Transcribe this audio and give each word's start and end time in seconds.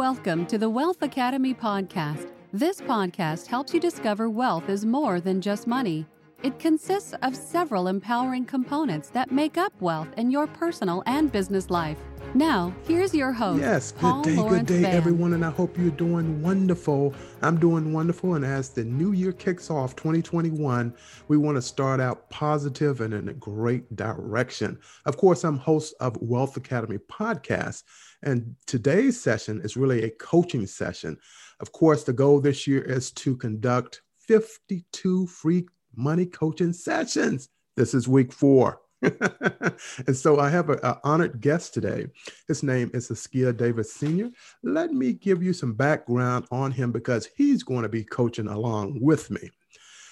Welcome 0.00 0.46
to 0.46 0.56
the 0.56 0.70
Wealth 0.70 1.02
Academy 1.02 1.52
podcast. 1.52 2.32
This 2.54 2.80
podcast 2.80 3.48
helps 3.48 3.74
you 3.74 3.80
discover 3.80 4.30
wealth 4.30 4.70
is 4.70 4.86
more 4.86 5.20
than 5.20 5.42
just 5.42 5.66
money. 5.66 6.06
It 6.42 6.58
consists 6.58 7.12
of 7.20 7.36
several 7.36 7.86
empowering 7.86 8.46
components 8.46 9.10
that 9.10 9.30
make 9.30 9.58
up 9.58 9.74
wealth 9.78 10.08
in 10.16 10.30
your 10.30 10.46
personal 10.46 11.02
and 11.04 11.30
business 11.30 11.68
life. 11.68 11.98
Now, 12.34 12.72
here's 12.86 13.12
your 13.12 13.32
host. 13.32 13.60
Yes, 13.60 13.90
good 13.90 14.00
Paul 14.00 14.22
day, 14.22 14.36
Lawrence 14.36 14.70
good 14.70 14.82
day, 14.82 14.88
everyone, 14.88 15.32
and 15.32 15.44
I 15.44 15.50
hope 15.50 15.76
you're 15.76 15.90
doing 15.90 16.40
wonderful. 16.40 17.12
I'm 17.42 17.58
doing 17.58 17.92
wonderful, 17.92 18.34
and 18.34 18.44
as 18.44 18.70
the 18.70 18.84
new 18.84 19.10
year 19.10 19.32
kicks 19.32 19.68
off, 19.68 19.96
2021, 19.96 20.94
we 21.26 21.36
want 21.36 21.56
to 21.56 21.62
start 21.62 21.98
out 21.98 22.30
positive 22.30 23.00
and 23.00 23.12
in 23.12 23.30
a 23.30 23.34
great 23.34 23.96
direction. 23.96 24.78
Of 25.06 25.16
course, 25.16 25.42
I'm 25.42 25.58
host 25.58 25.92
of 25.98 26.16
Wealth 26.20 26.56
Academy 26.56 26.98
podcast, 26.98 27.82
and 28.22 28.54
today's 28.64 29.20
session 29.20 29.60
is 29.62 29.76
really 29.76 30.04
a 30.04 30.10
coaching 30.10 30.66
session. 30.66 31.18
Of 31.58 31.72
course, 31.72 32.04
the 32.04 32.12
goal 32.12 32.40
this 32.40 32.64
year 32.64 32.80
is 32.80 33.10
to 33.12 33.36
conduct 33.36 34.02
52 34.28 35.26
free 35.26 35.66
money 35.96 36.26
coaching 36.26 36.74
sessions. 36.74 37.48
This 37.76 37.92
is 37.92 38.06
week 38.06 38.32
four. 38.32 38.80
and 40.06 40.16
so 40.16 40.38
I 40.38 40.50
have 40.50 40.68
an 40.68 40.78
honored 41.04 41.40
guest 41.40 41.72
today. 41.72 42.06
His 42.48 42.62
name 42.62 42.90
is 42.92 43.10
Askia 43.10 43.56
Davis 43.56 43.92
Sr. 43.92 44.30
Let 44.62 44.92
me 44.92 45.14
give 45.14 45.42
you 45.42 45.52
some 45.52 45.72
background 45.74 46.46
on 46.50 46.70
him 46.70 46.92
because 46.92 47.28
he's 47.36 47.62
going 47.62 47.82
to 47.82 47.88
be 47.88 48.04
coaching 48.04 48.48
along 48.48 48.98
with 49.00 49.30
me. 49.30 49.50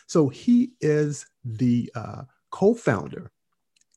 So 0.06 0.28
he 0.28 0.72
is 0.80 1.26
the 1.44 1.90
uh, 1.94 2.22
co 2.50 2.74
founder 2.74 3.30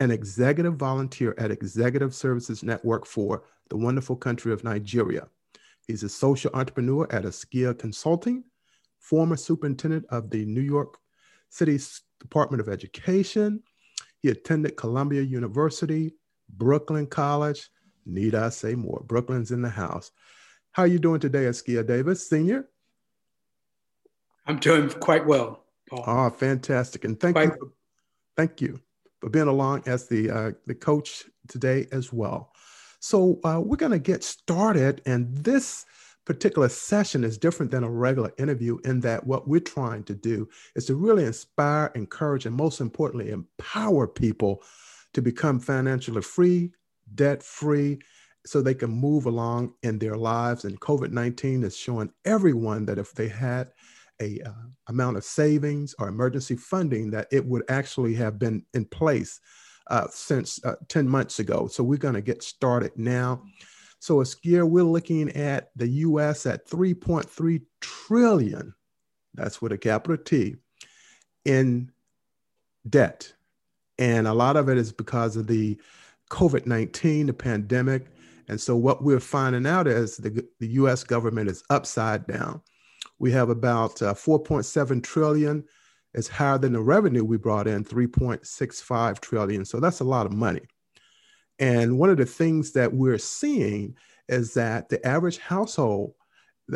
and 0.02 0.12
executive 0.12 0.76
volunteer 0.76 1.36
at 1.38 1.52
Executive 1.52 2.14
Services 2.14 2.64
Network 2.64 3.06
for 3.06 3.44
the 3.70 3.78
wonderful 3.78 4.18
country 4.18 4.52
of 4.52 4.64
Nigeria. 4.64 5.28
He's 5.88 6.04
a 6.04 6.10
social 6.10 6.52
entrepreneur 6.54 7.08
at 7.12 7.24
Askia 7.24 7.74
Consulting, 7.74 8.44
former 9.00 9.38
superintendent 9.38 10.06
of 10.10 10.30
the 10.30 10.46
New 10.46 10.62
York 10.62 10.98
City 11.50 11.80
Department 12.20 12.62
of 12.62 12.70
Education. 12.70 13.62
He 14.22 14.30
attended 14.30 14.78
Columbia 14.78 15.22
University, 15.22 16.14
Brooklyn 16.50 17.08
College. 17.08 17.70
Need 18.06 18.36
I 18.36 18.50
say 18.50 18.76
more? 18.76 19.04
Brooklyn's 19.06 19.52
in 19.52 19.62
the 19.62 19.70
house. 19.70 20.12
How 20.72 20.84
are 20.84 20.88
you 20.88 21.00
doing 21.00 21.20
today, 21.20 21.46
Askia 21.48 21.84
Davis, 21.84 22.28
Senior? 22.28 22.68
I'm 24.48 24.58
doing 24.58 24.90
quite 24.90 25.26
well, 25.26 25.64
Paul. 25.90 26.04
Oh, 26.08 26.30
fantastic! 26.30 27.04
And 27.06 27.20
thank 27.20 27.36
Quite- 27.36 27.50
you, 27.50 27.56
for, 27.60 27.72
thank 28.38 28.62
you 28.62 28.80
for 29.20 29.30
being 29.30 29.48
along 29.48 29.84
as 29.86 30.08
the 30.08 30.30
uh, 30.30 30.52
the 30.66 30.76
coach 30.76 31.26
today 31.48 31.88
as 31.92 32.12
well. 32.12 32.52
So 33.00 33.40
uh, 33.44 33.60
we're 33.64 33.78
going 33.78 33.92
to 33.92 34.00
get 34.00 34.24
started, 34.24 35.02
and 35.06 35.36
this 35.36 35.86
particular 36.26 36.70
session 36.70 37.24
is 37.24 37.38
different 37.38 37.72
than 37.72 37.84
a 37.84 37.90
regular 37.90 38.32
interview 38.38 38.78
in 38.86 39.00
that 39.02 39.26
what 39.26 39.48
we're 39.48 39.60
trying 39.60 40.04
to 40.04 40.16
do 40.16 40.48
is 40.76 40.86
to 40.86 40.96
really 40.96 41.26
inspire, 41.26 41.92
encourage, 41.96 42.46
and 42.46 42.56
most 42.56 42.80
importantly, 42.80 43.32
empower 43.32 44.08
people 44.08 44.64
to 45.14 45.22
become 45.22 45.60
financially 45.60 46.22
free, 46.22 46.72
debt 47.16 47.44
free, 47.44 48.00
so 48.46 48.62
they 48.62 48.74
can 48.74 48.90
move 48.90 49.26
along 49.26 49.74
in 49.84 50.00
their 50.00 50.16
lives. 50.16 50.66
And 50.66 50.80
COVID 50.80 51.12
19 51.12 51.64
is 51.64 51.78
showing 51.78 52.12
everyone 52.26 52.86
that 52.86 52.98
if 52.98 53.14
they 53.14 53.28
had 53.28 53.72
a 54.22 54.40
uh, 54.42 54.52
amount 54.88 55.18
of 55.18 55.24
savings 55.24 55.96
or 56.00 56.08
emergency 56.08 56.56
funding, 56.56 57.12
that 57.12 57.28
it 57.32 57.46
would 57.46 57.64
actually 57.70 58.14
have 58.16 58.40
been 58.40 58.64
in 58.74 58.86
place 58.86 59.40
uh, 59.88 60.08
since 60.10 60.64
uh, 60.64 60.76
10 60.88 61.08
months 61.08 61.40
ago. 61.40 61.68
So 61.68 61.84
we're 61.84 61.98
going 61.98 62.14
to 62.14 62.22
get 62.22 62.44
started 62.44 62.92
now. 62.96 63.44
So 64.02 64.20
Askia, 64.20 64.66
we're 64.66 64.82
looking 64.82 65.30
at 65.30 65.70
the 65.76 65.88
U.S. 65.88 66.48
at 66.48 66.68
3.3 66.68 67.62
trillion. 67.82 68.74
That's 69.36 69.62
with 69.62 69.74
a 69.74 69.78
capital 69.78 70.18
T 70.18 70.56
in 71.46 71.92
debt, 72.90 73.32
and 74.00 74.28
a 74.28 74.34
lot 74.34 74.58
of 74.58 74.70
it 74.70 74.80
is 74.80 74.92
because 74.92 75.38
of 75.38 75.46
the 75.46 75.80
COVID-19, 76.32 77.28
the 77.28 77.34
pandemic. 77.34 78.08
And 78.48 78.60
so 78.60 78.76
what 78.76 79.04
we're 79.04 79.20
finding 79.20 79.68
out 79.68 79.86
is 79.86 80.18
the, 80.18 80.48
the 80.60 80.68
U.S. 80.70 81.04
government 81.04 81.52
is 81.52 81.64
upside 81.70 82.26
down. 82.26 82.60
We 83.20 83.32
have 83.34 83.52
about 83.52 84.02
uh, 84.02 84.16
4.7 84.16 85.04
trillion. 85.04 85.64
It's 86.16 86.28
higher 86.28 86.58
than 86.58 86.74
the 86.74 86.82
revenue 86.82 87.24
we 87.24 87.38
brought 87.38 87.68
in, 87.68 87.86
3.65 87.86 89.20
trillion. 89.20 89.64
So 89.64 89.80
that's 89.80 90.00
a 90.00 90.06
lot 90.06 90.26
of 90.26 90.34
money. 90.34 90.62
And 91.62 91.98
one 91.98 92.10
of 92.10 92.18
the 92.18 92.26
things 92.26 92.74
that 92.74 92.92
we're 92.92 93.20
seeing 93.20 93.96
is 94.28 94.54
that 94.56 94.90
the 94.90 95.08
average 95.08 95.38
household 95.38 96.16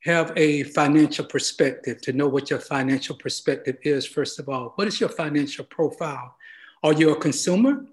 have 0.04 0.32
a 0.36 0.62
financial 0.64 1.24
perspective, 1.24 2.00
to 2.02 2.12
know 2.12 2.28
what 2.28 2.50
your 2.50 2.60
financial 2.60 3.16
perspective 3.16 3.76
is, 3.82 4.06
first 4.06 4.38
of 4.38 4.48
all. 4.48 4.72
What 4.76 4.86
is 4.86 5.00
your 5.00 5.08
financial 5.08 5.64
profile? 5.64 6.36
Are 6.82 6.92
you 6.92 7.10
a 7.10 7.16
consumer? 7.16 7.84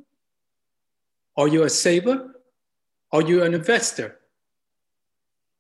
Are 1.36 1.48
you 1.48 1.64
a 1.64 1.70
saver? 1.70 2.36
Are 3.12 3.22
you 3.22 3.44
an 3.44 3.54
investor? 3.54 4.20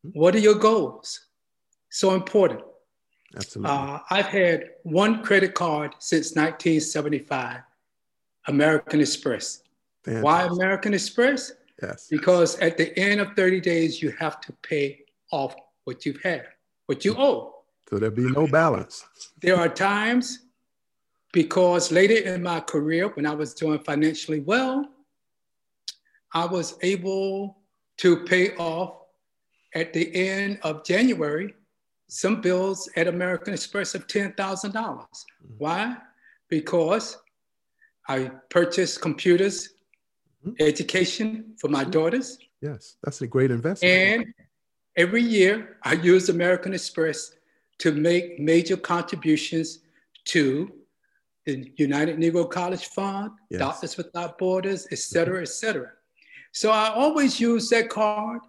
What 0.01 0.35
are 0.35 0.39
your 0.39 0.55
goals? 0.55 1.27
So 1.89 2.13
important. 2.13 2.61
Absolutely. 3.35 3.71
Uh, 3.75 3.99
I've 4.09 4.27
had 4.27 4.71
one 4.83 5.23
credit 5.23 5.55
card 5.55 5.95
since 5.99 6.35
1975, 6.35 7.61
American 8.47 9.01
Express. 9.01 9.63
Fantastic. 10.03 10.23
Why 10.23 10.43
American 10.43 10.93
Express? 10.93 11.53
Yes. 11.81 12.07
Because 12.09 12.59
at 12.59 12.77
the 12.77 12.97
end 12.99 13.21
of 13.21 13.33
30 13.35 13.61
days, 13.61 14.01
you 14.01 14.11
have 14.19 14.39
to 14.41 14.53
pay 14.61 14.99
off 15.31 15.55
what 15.85 16.05
you've 16.05 16.21
had, 16.21 16.45
what 16.85 17.03
you 17.05 17.15
owe. 17.17 17.55
So 17.89 17.97
there'll 17.97 18.15
be 18.15 18.29
no 18.29 18.47
balance. 18.47 19.05
There 19.41 19.57
are 19.57 19.69
times 19.69 20.39
because 21.31 21.91
later 21.91 22.33
in 22.33 22.41
my 22.43 22.59
career, 22.59 23.09
when 23.09 23.25
I 23.25 23.33
was 23.33 23.53
doing 23.53 23.79
financially 23.79 24.39
well, 24.41 24.87
I 26.33 26.45
was 26.45 26.75
able 26.81 27.57
to 27.97 28.23
pay 28.25 28.55
off 28.55 28.97
at 29.75 29.93
the 29.93 30.13
end 30.15 30.59
of 30.63 30.83
January 30.85 31.53
some 32.07 32.41
bills 32.41 32.89
at 32.95 33.07
American 33.07 33.53
Express 33.53 33.95
of 33.95 34.07
$10,000. 34.07 35.05
Why? 35.57 35.97
Because 36.49 37.17
I 38.07 38.31
purchased 38.49 39.01
computers, 39.01 39.69
Mhm. 40.45 40.55
education 40.61 41.55
for 41.59 41.69
my 41.69 41.83
daughters, 41.83 42.37
Yes, 42.61 42.97
that's 43.03 43.21
a 43.21 43.27
great 43.27 43.49
investment. 43.51 43.93
and 43.93 44.33
every 44.97 45.21
year 45.21 45.77
I 45.83 45.93
use 45.93 46.29
American 46.29 46.73
Express 46.73 47.33
to 47.79 47.91
make 47.91 48.39
major 48.39 48.77
contributions 48.77 49.79
to 50.25 50.71
the 51.45 51.71
United 51.77 52.17
Negro 52.17 52.49
College 52.49 52.85
Fund, 52.87 53.31
Yes. 53.49 53.59
Doctors 53.59 53.97
Without 53.97 54.37
Borders, 54.37 54.85
et 54.85 54.95
mm-hmm. 54.95 54.95
cetera, 54.95 55.41
et 55.41 55.49
cetera. 55.49 55.91
So 56.51 56.71
I 56.71 56.89
always 56.89 57.39
use 57.39 57.69
that 57.69 57.89
card 57.89 58.39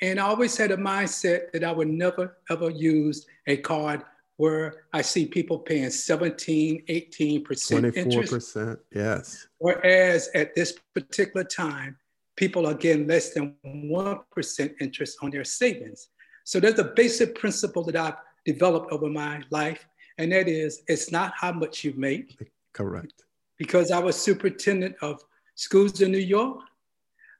and 0.00 0.20
I 0.20 0.24
always 0.24 0.56
had 0.56 0.70
a 0.70 0.76
mindset 0.76 1.52
that 1.52 1.64
I 1.64 1.72
would 1.72 1.88
never 1.88 2.38
ever 2.50 2.70
use 2.70 3.26
a 3.46 3.56
card 3.56 4.02
where 4.36 4.84
I 4.92 5.02
see 5.02 5.26
people 5.26 5.58
paying 5.58 5.90
17, 5.90 6.84
18% 6.88 7.96
interest. 7.96 8.54
24%. 8.54 8.78
Yes. 8.94 9.48
Whereas 9.58 10.30
at 10.34 10.54
this 10.54 10.78
particular 10.94 11.42
time, 11.42 11.96
people 12.38 12.68
are 12.68 12.74
getting 12.74 13.08
less 13.08 13.30
than 13.34 13.56
1% 13.66 14.74
interest 14.80 15.18
on 15.22 15.30
their 15.30 15.44
savings. 15.44 16.10
So 16.44 16.60
there's 16.60 16.78
a 16.78 16.92
basic 17.02 17.34
principle 17.34 17.82
that 17.86 17.96
I've 17.96 18.20
developed 18.46 18.92
over 18.92 19.10
my 19.10 19.42
life, 19.50 19.84
and 20.18 20.30
that 20.30 20.46
is 20.48 20.82
it's 20.86 21.10
not 21.10 21.32
how 21.36 21.52
much 21.52 21.82
you 21.82 21.92
make. 21.96 22.38
Correct. 22.72 23.24
Because 23.58 23.90
I 23.90 23.98
was 23.98 24.16
superintendent 24.16 24.94
of 25.02 25.20
schools 25.56 26.00
in 26.00 26.12
New 26.12 26.26
York, 26.36 26.60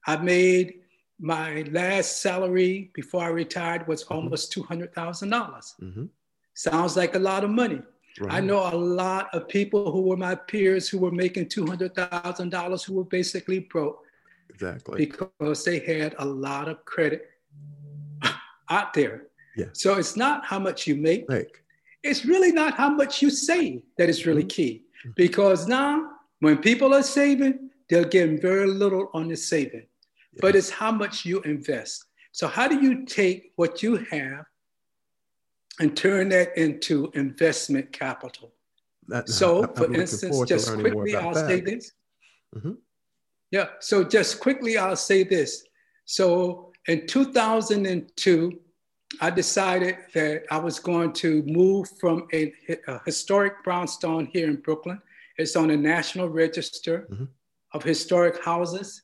I 0.04 0.16
made 0.16 0.80
my 1.20 1.62
last 1.70 2.20
salary 2.20 2.90
before 2.92 3.22
I 3.22 3.28
retired 3.28 3.86
was 3.86 4.02
mm-hmm. 4.02 4.14
almost 4.14 4.52
$200,000. 4.52 5.30
Mm-hmm. 5.30 6.04
Sounds 6.54 6.96
like 6.96 7.14
a 7.14 7.20
lot 7.20 7.44
of 7.44 7.50
money. 7.50 7.80
Right. 8.20 8.34
I 8.34 8.40
know 8.40 8.68
a 8.68 8.74
lot 8.74 9.28
of 9.32 9.46
people 9.46 9.92
who 9.92 10.02
were 10.02 10.16
my 10.16 10.34
peers 10.34 10.88
who 10.88 10.98
were 10.98 11.12
making 11.12 11.46
$200,000 11.46 12.84
who 12.84 12.94
were 12.94 13.04
basically 13.04 13.60
broke. 13.60 14.02
Exactly. 14.60 15.06
Because 15.06 15.64
they 15.64 15.78
had 15.78 16.16
a 16.18 16.24
lot 16.24 16.68
of 16.68 16.84
credit 16.84 17.30
out 18.70 18.92
there. 18.92 19.26
Yeah. 19.56 19.66
So 19.72 19.94
it's 19.94 20.16
not 20.16 20.44
how 20.44 20.58
much 20.58 20.86
you 20.86 20.96
make. 20.96 21.28
make. 21.28 21.62
It's 22.02 22.24
really 22.24 22.50
not 22.50 22.74
how 22.74 22.90
much 22.90 23.22
you 23.22 23.30
save 23.30 23.82
that 23.98 24.08
is 24.08 24.26
really 24.26 24.42
mm-hmm. 24.42 24.48
key. 24.48 24.82
Mm-hmm. 25.00 25.10
Because 25.16 25.68
now, 25.68 26.10
when 26.40 26.58
people 26.58 26.92
are 26.92 27.02
saving, 27.02 27.70
they're 27.88 28.04
getting 28.04 28.40
very 28.40 28.66
little 28.66 29.10
on 29.14 29.28
the 29.28 29.36
saving, 29.36 29.86
yeah. 30.32 30.40
but 30.40 30.56
it's 30.56 30.70
how 30.70 30.90
much 30.90 31.24
you 31.24 31.40
invest. 31.42 32.04
So, 32.32 32.46
how 32.46 32.68
do 32.68 32.80
you 32.80 33.06
take 33.06 33.52
what 33.56 33.82
you 33.82 33.96
have 34.10 34.44
and 35.80 35.96
turn 35.96 36.28
that 36.30 36.56
into 36.58 37.10
investment 37.14 37.92
capital? 37.92 38.52
That, 39.08 39.28
so, 39.28 39.64
I'm 39.64 39.74
for 39.74 39.94
instance, 39.94 40.40
just 40.46 40.72
quickly, 40.74 41.16
I'll 41.16 41.32
that. 41.32 41.46
say 41.46 41.60
this. 41.60 41.92
Mm-hmm. 42.54 42.72
Yeah, 43.50 43.68
so 43.80 44.04
just 44.04 44.40
quickly, 44.40 44.76
I'll 44.76 44.96
say 44.96 45.24
this. 45.24 45.64
So, 46.04 46.72
in 46.86 47.06
2002, 47.06 48.58
I 49.20 49.30
decided 49.30 49.96
that 50.14 50.44
I 50.50 50.58
was 50.58 50.78
going 50.78 51.12
to 51.14 51.42
move 51.44 51.88
from 51.98 52.26
a, 52.32 52.52
a 52.86 53.00
historic 53.04 53.64
brownstone 53.64 54.26
here 54.26 54.48
in 54.48 54.56
Brooklyn. 54.56 55.00
It's 55.38 55.56
on 55.56 55.68
the 55.68 55.76
National 55.76 56.28
Register 56.28 57.06
mm-hmm. 57.10 57.24
of 57.72 57.82
Historic 57.82 58.42
Houses. 58.44 59.02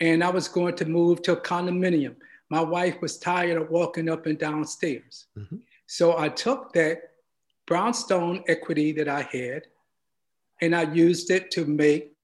And 0.00 0.22
I 0.22 0.30
was 0.30 0.48
going 0.48 0.76
to 0.76 0.84
move 0.84 1.22
to 1.22 1.32
a 1.32 1.40
condominium. 1.40 2.16
My 2.50 2.60
wife 2.60 3.00
was 3.00 3.18
tired 3.18 3.60
of 3.60 3.70
walking 3.70 4.08
up 4.08 4.26
and 4.26 4.38
down 4.38 4.64
stairs. 4.64 5.26
Mm-hmm. 5.38 5.56
So 5.86 6.18
I 6.18 6.28
took 6.28 6.72
that 6.74 6.98
brownstone 7.66 8.44
equity 8.48 8.92
that 8.92 9.08
I 9.08 9.22
had 9.22 9.66
and 10.62 10.74
I 10.74 10.92
used 10.92 11.30
it 11.30 11.50
to 11.52 11.64
make 11.64 12.15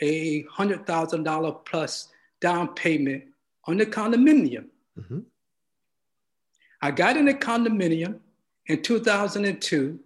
a 0.00 0.44
$100,000 0.44 1.64
plus 1.64 2.08
down 2.40 2.74
payment 2.74 3.24
on 3.64 3.76
the 3.76 3.86
condominium. 3.86 4.66
Mm-hmm. 4.98 5.20
I 6.80 6.90
got 6.90 7.16
in 7.16 7.28
a 7.28 7.34
condominium 7.34 8.18
in 8.66 8.82
2002, 8.82 9.98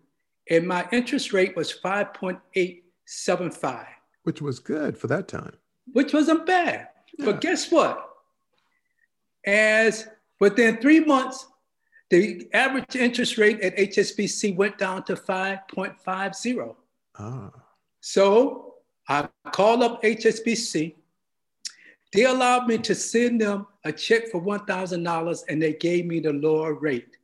and 0.50 0.66
my 0.66 0.86
interest 0.92 1.32
rate 1.32 1.56
was 1.56 1.72
5.875. 1.72 3.86
Which 4.22 4.40
was 4.40 4.58
good 4.58 4.96
for 4.96 5.06
that 5.08 5.28
time. 5.28 5.54
Which 5.92 6.12
wasn't 6.12 6.46
bad. 6.46 6.88
Yeah. 7.18 7.26
But 7.26 7.40
guess 7.40 7.70
what? 7.70 8.08
As 9.44 10.08
within 10.40 10.78
three 10.78 11.00
months, 11.00 11.46
the 12.10 12.48
average 12.52 12.94
interest 12.94 13.38
rate 13.38 13.60
at 13.60 13.76
HSBC 13.76 14.56
went 14.56 14.78
down 14.78 15.04
to 15.04 15.14
5.50. 15.14 16.74
Ah. 17.18 17.50
So 18.00 18.71
I 19.08 19.28
called 19.52 19.82
up 19.82 20.02
HSBC 20.02 20.94
they 22.12 22.24
allowed 22.24 22.66
me 22.66 22.78
to 22.78 22.94
send 22.94 23.40
them 23.40 23.66
a 23.84 23.92
check 23.92 24.28
for 24.28 24.40
$1,000 24.40 25.44
and 25.48 25.62
they 25.62 25.72
gave 25.72 26.06
me 26.06 26.20
the 26.20 26.32
lower 26.32 26.74
rate. 26.74 27.16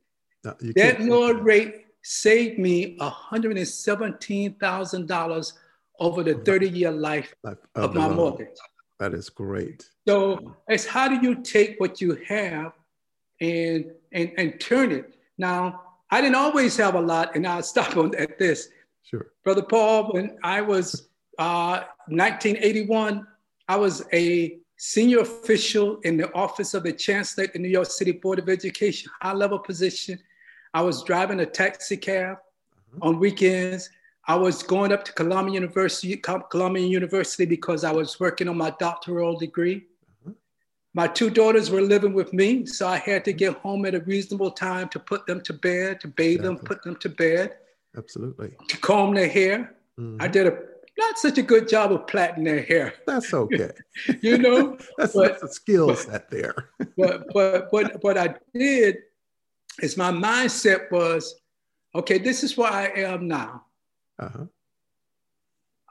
No, 0.43 0.53
that 0.75 0.99
lower 1.01 1.35
that. 1.35 1.43
rate 1.43 1.85
saved 2.01 2.59
me 2.59 2.97
$117,000 2.97 5.53
over 5.99 6.23
the 6.23 6.33
30 6.35 6.69
year 6.69 6.91
life, 6.91 7.33
of, 7.43 7.57
of 7.75 7.93
my 7.93 8.07
mortgage. 8.09 8.57
That 8.99 9.13
is 9.13 9.29
great. 9.29 9.87
So 10.07 10.55
it's 10.67 10.87
how 10.87 11.07
do 11.07 11.17
you 11.25 11.43
take 11.43 11.79
what 11.79 12.01
you 12.01 12.19
have 12.27 12.73
and, 13.39 13.91
and, 14.11 14.31
and 14.37 14.59
turn 14.59 14.91
it? 14.91 15.13
Now, 15.37 15.83
I 16.09 16.19
didn't 16.21 16.35
always 16.35 16.75
have 16.77 16.95
a 16.95 17.01
lot, 17.01 17.35
and 17.35 17.45
I'll 17.45 17.61
stop 17.61 17.95
on 17.95 18.15
at 18.15 18.39
this. 18.39 18.69
Sure. 19.03 19.27
Brother 19.43 19.61
Paul, 19.61 20.11
when 20.11 20.39
I 20.43 20.61
was 20.61 21.09
uh, 21.39 21.85
1981, 22.07 23.25
I 23.69 23.77
was 23.77 24.03
a 24.11 24.57
senior 24.75 25.19
official 25.19 25.99
in 26.01 26.17
the 26.17 26.31
office 26.33 26.73
of 26.73 26.83
the 26.83 26.91
chancellor 26.91 27.45
at 27.45 27.53
the 27.53 27.59
New 27.59 27.69
York 27.69 27.87
City 27.87 28.11
Board 28.11 28.39
of 28.39 28.49
Education, 28.49 29.09
high 29.21 29.33
level 29.33 29.57
position. 29.57 30.19
I 30.73 30.81
was 30.81 31.01
driving 31.03 31.39
a 31.39 31.45
taxi 31.45 31.95
cab 31.95 32.37
uh-huh. 32.37 33.07
on 33.07 33.19
weekends. 33.19 33.89
I 34.27 34.35
was 34.35 34.61
going 34.61 34.91
up 34.91 35.05
to 35.05 35.13
Columbia 35.13 35.53
University, 35.53 36.17
Columbia 36.17 36.85
University 36.85 37.45
because 37.45 37.85
I 37.85 37.91
was 37.91 38.19
working 38.19 38.49
on 38.49 38.57
my 38.57 38.73
doctoral 38.77 39.37
degree. 39.37 39.85
Uh-huh. 40.25 40.33
My 40.93 41.07
two 41.07 41.29
daughters 41.29 41.71
were 41.71 41.81
living 41.81 42.13
with 42.13 42.33
me, 42.33 42.65
so 42.65 42.85
I 42.85 42.97
had 42.97 43.23
to 43.25 43.33
get 43.33 43.53
home 43.55 43.85
at 43.85 43.95
a 43.95 44.01
reasonable 44.01 44.51
time 44.51 44.89
to 44.89 44.99
put 44.99 45.25
them 45.25 45.39
to 45.41 45.53
bed, 45.53 46.01
to 46.01 46.09
bathe 46.09 46.41
exactly. 46.41 46.55
them, 46.55 46.65
put 46.65 46.83
them 46.83 46.95
to 46.97 47.09
bed. 47.09 47.55
Absolutely. 47.97 48.51
To 48.67 48.77
comb 48.77 49.15
their 49.15 49.29
hair. 49.29 49.75
Mm-hmm. 49.97 50.21
I 50.21 50.27
did 50.27 50.47
a 50.47 50.68
not 50.99 51.17
such 51.17 51.37
a 51.37 51.41
good 51.41 51.67
job 51.67 51.91
of 51.91 52.05
plaiting 52.07 52.43
their 52.43 52.61
hair. 52.61 52.93
That's 53.07 53.33
okay. 53.33 53.71
you 54.21 54.37
know, 54.37 54.77
that's, 54.97 55.13
but, 55.13 55.39
that's 55.39 55.43
a 55.43 55.47
skill 55.47 55.95
set 55.95 56.29
there. 56.29 56.69
but 56.97 57.25
but 57.33 57.71
what 57.71 58.03
what 58.03 58.17
I 58.17 58.35
did 58.53 58.97
is 59.81 59.97
my 59.97 60.11
mindset 60.11 60.91
was, 60.91 61.35
okay, 61.95 62.17
this 62.17 62.43
is 62.43 62.57
where 62.57 62.71
I 62.71 62.87
am 62.87 63.27
now. 63.27 63.65
Uh-huh. 64.19 64.45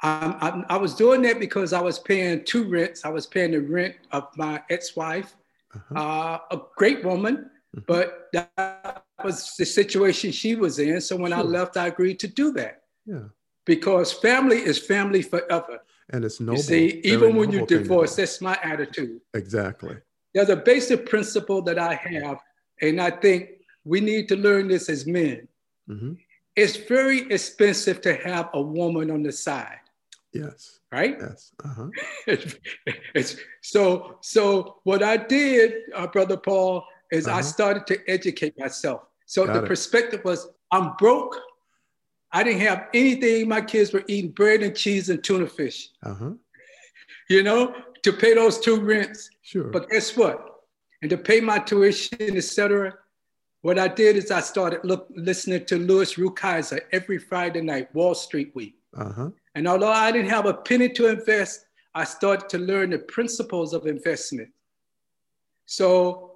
I, 0.00 0.62
I, 0.68 0.76
was 0.76 0.94
doing 0.94 1.22
that 1.22 1.40
because 1.40 1.72
I 1.72 1.80
was 1.80 1.98
paying 1.98 2.44
two 2.44 2.68
rents. 2.68 3.04
I 3.04 3.08
was 3.08 3.26
paying 3.26 3.50
the 3.50 3.60
rent 3.60 3.96
of 4.12 4.28
my 4.36 4.62
ex-wife, 4.70 5.34
uh-huh. 5.74 5.98
uh, 5.98 6.56
a 6.56 6.60
great 6.76 7.02
woman, 7.02 7.50
mm-hmm. 7.76 7.80
but 7.88 8.28
that 8.32 9.02
was 9.24 9.56
the 9.56 9.66
situation 9.66 10.30
she 10.30 10.54
was 10.54 10.78
in. 10.78 11.00
So 11.00 11.16
when 11.16 11.32
sure. 11.32 11.40
I 11.40 11.42
left, 11.42 11.76
I 11.76 11.88
agreed 11.88 12.20
to 12.20 12.28
do 12.28 12.52
that. 12.52 12.82
Yeah 13.06 13.24
because 13.68 14.10
family 14.14 14.56
is 14.56 14.78
family 14.78 15.20
forever. 15.20 15.80
And 16.08 16.24
it's 16.24 16.40
noble. 16.40 16.56
You 16.56 16.62
see, 16.62 17.00
even 17.04 17.36
when 17.36 17.52
you 17.52 17.66
divorce, 17.66 18.16
that's 18.16 18.40
my 18.40 18.58
attitude. 18.62 19.20
Exactly. 19.34 19.98
There's 20.32 20.48
a 20.48 20.56
basic 20.56 21.04
principle 21.04 21.60
that 21.62 21.78
I 21.78 21.94
have, 21.94 22.38
and 22.80 22.98
I 23.00 23.10
think 23.10 23.50
we 23.84 24.00
need 24.00 24.26
to 24.28 24.36
learn 24.36 24.68
this 24.68 24.88
as 24.88 25.06
men. 25.06 25.46
Mm-hmm. 25.88 26.14
It's 26.56 26.76
very 26.76 27.30
expensive 27.30 28.00
to 28.00 28.14
have 28.16 28.48
a 28.54 28.60
woman 28.60 29.10
on 29.10 29.22
the 29.22 29.32
side. 29.32 29.80
Yes. 30.32 30.80
Right. 30.90 31.18
Yes. 31.20 31.52
Uh-huh. 31.62 31.88
it's, 32.26 32.56
it's, 33.14 33.36
so 33.60 34.16
so 34.22 34.78
what 34.84 35.02
I 35.02 35.18
did, 35.18 35.74
uh, 35.94 36.06
brother 36.06 36.38
Paul, 36.38 36.84
is 37.12 37.28
uh-huh. 37.28 37.38
I 37.38 37.40
started 37.42 37.86
to 37.88 38.10
educate 38.10 38.58
myself. 38.58 39.02
So 39.26 39.44
Got 39.44 39.52
the 39.52 39.64
it. 39.64 39.68
perspective 39.68 40.22
was, 40.24 40.48
I'm 40.70 40.96
broke. 40.96 41.36
I 42.32 42.42
didn't 42.42 42.60
have 42.60 42.88
anything. 42.92 43.48
My 43.48 43.60
kids 43.60 43.92
were 43.92 44.04
eating 44.06 44.30
bread 44.32 44.62
and 44.62 44.76
cheese 44.76 45.08
and 45.08 45.22
tuna 45.22 45.46
fish. 45.46 45.90
Uh-huh. 46.02 46.32
You 47.28 47.42
know, 47.42 47.74
to 48.02 48.12
pay 48.12 48.34
those 48.34 48.58
two 48.58 48.80
rents. 48.80 49.30
Sure. 49.42 49.64
But 49.64 49.88
guess 49.88 50.16
what? 50.16 50.44
And 51.02 51.10
to 51.10 51.16
pay 51.16 51.40
my 51.40 51.58
tuition, 51.58 52.36
etc. 52.36 52.94
What 53.62 53.78
I 53.78 53.88
did 53.88 54.16
is 54.16 54.30
I 54.30 54.40
started 54.40 54.80
look, 54.84 55.08
listening 55.14 55.64
to 55.66 55.78
Louis 55.78 56.14
Rukeyser 56.14 56.80
every 56.92 57.18
Friday 57.18 57.60
night, 57.60 57.94
Wall 57.94 58.14
Street 58.14 58.52
Week. 58.54 58.76
Uh-huh. 58.96 59.30
And 59.54 59.66
although 59.66 59.90
I 59.90 60.12
didn't 60.12 60.30
have 60.30 60.46
a 60.46 60.54
penny 60.54 60.88
to 60.90 61.06
invest, 61.08 61.66
I 61.94 62.04
started 62.04 62.48
to 62.50 62.58
learn 62.58 62.90
the 62.90 62.98
principles 62.98 63.74
of 63.74 63.86
investment. 63.86 64.50
So 65.66 66.27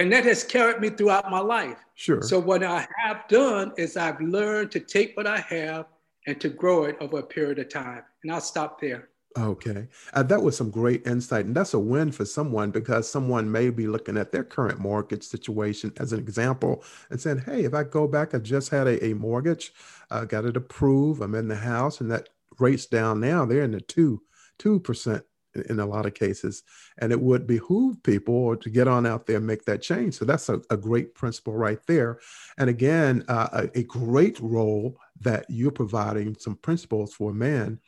and 0.00 0.10
that 0.10 0.24
has 0.24 0.42
carried 0.42 0.80
me 0.80 0.88
throughout 0.88 1.30
my 1.30 1.40
life. 1.40 1.76
Sure. 1.94 2.22
So 2.22 2.38
what 2.38 2.64
I 2.64 2.88
have 3.04 3.28
done 3.28 3.72
is 3.76 3.98
I've 3.98 4.18
learned 4.18 4.70
to 4.72 4.80
take 4.80 5.14
what 5.14 5.26
I 5.26 5.40
have 5.40 5.86
and 6.26 6.40
to 6.40 6.48
grow 6.48 6.84
it 6.84 6.96
over 7.00 7.18
a 7.18 7.22
period 7.22 7.58
of 7.58 7.68
time. 7.68 8.02
And 8.22 8.32
I'll 8.32 8.40
stop 8.40 8.80
there. 8.80 9.10
Okay. 9.38 9.88
Uh, 10.14 10.22
that 10.22 10.42
was 10.42 10.56
some 10.56 10.70
great 10.70 11.06
insight. 11.06 11.44
And 11.44 11.54
that's 11.54 11.74
a 11.74 11.78
win 11.78 12.12
for 12.12 12.24
someone 12.24 12.70
because 12.70 13.10
someone 13.10 13.52
may 13.52 13.68
be 13.68 13.86
looking 13.86 14.16
at 14.16 14.32
their 14.32 14.42
current 14.42 14.80
mortgage 14.80 15.22
situation 15.22 15.92
as 15.98 16.14
an 16.14 16.18
example 16.18 16.82
and 17.10 17.20
saying, 17.20 17.42
hey, 17.44 17.64
if 17.64 17.74
I 17.74 17.84
go 17.84 18.08
back, 18.08 18.34
I 18.34 18.38
just 18.38 18.70
had 18.70 18.86
a, 18.86 19.04
a 19.04 19.14
mortgage, 19.14 19.74
I 20.10 20.20
uh, 20.20 20.24
got 20.24 20.46
it 20.46 20.56
approved, 20.56 21.20
I'm 21.20 21.34
in 21.34 21.46
the 21.46 21.56
house, 21.56 22.00
and 22.00 22.10
that 22.10 22.30
rate's 22.58 22.86
down 22.86 23.20
now, 23.20 23.44
they're 23.44 23.64
in 23.64 23.72
the 23.72 23.82
two, 23.82 24.22
2% 24.60 25.22
in 25.54 25.80
a 25.80 25.86
lot 25.86 26.06
of 26.06 26.14
cases. 26.14 26.62
And 26.98 27.12
it 27.12 27.20
would 27.20 27.46
behoove 27.46 28.02
people 28.02 28.56
to 28.56 28.70
get 28.70 28.88
on 28.88 29.06
out 29.06 29.26
there 29.26 29.36
and 29.36 29.46
make 29.46 29.64
that 29.64 29.82
change. 29.82 30.14
So 30.14 30.24
that's 30.24 30.48
a, 30.48 30.60
a 30.70 30.76
great 30.76 31.14
principle 31.14 31.54
right 31.54 31.80
there. 31.86 32.20
And 32.58 32.70
again, 32.70 33.24
uh, 33.28 33.48
a, 33.52 33.78
a, 33.78 33.82
great 33.84 34.38
role 34.40 34.96
that 35.20 35.46
you're 35.48 35.70
providing 35.70 36.36
some 36.38 36.56
principles 36.56 37.12
for 37.12 37.32
men 37.32 37.80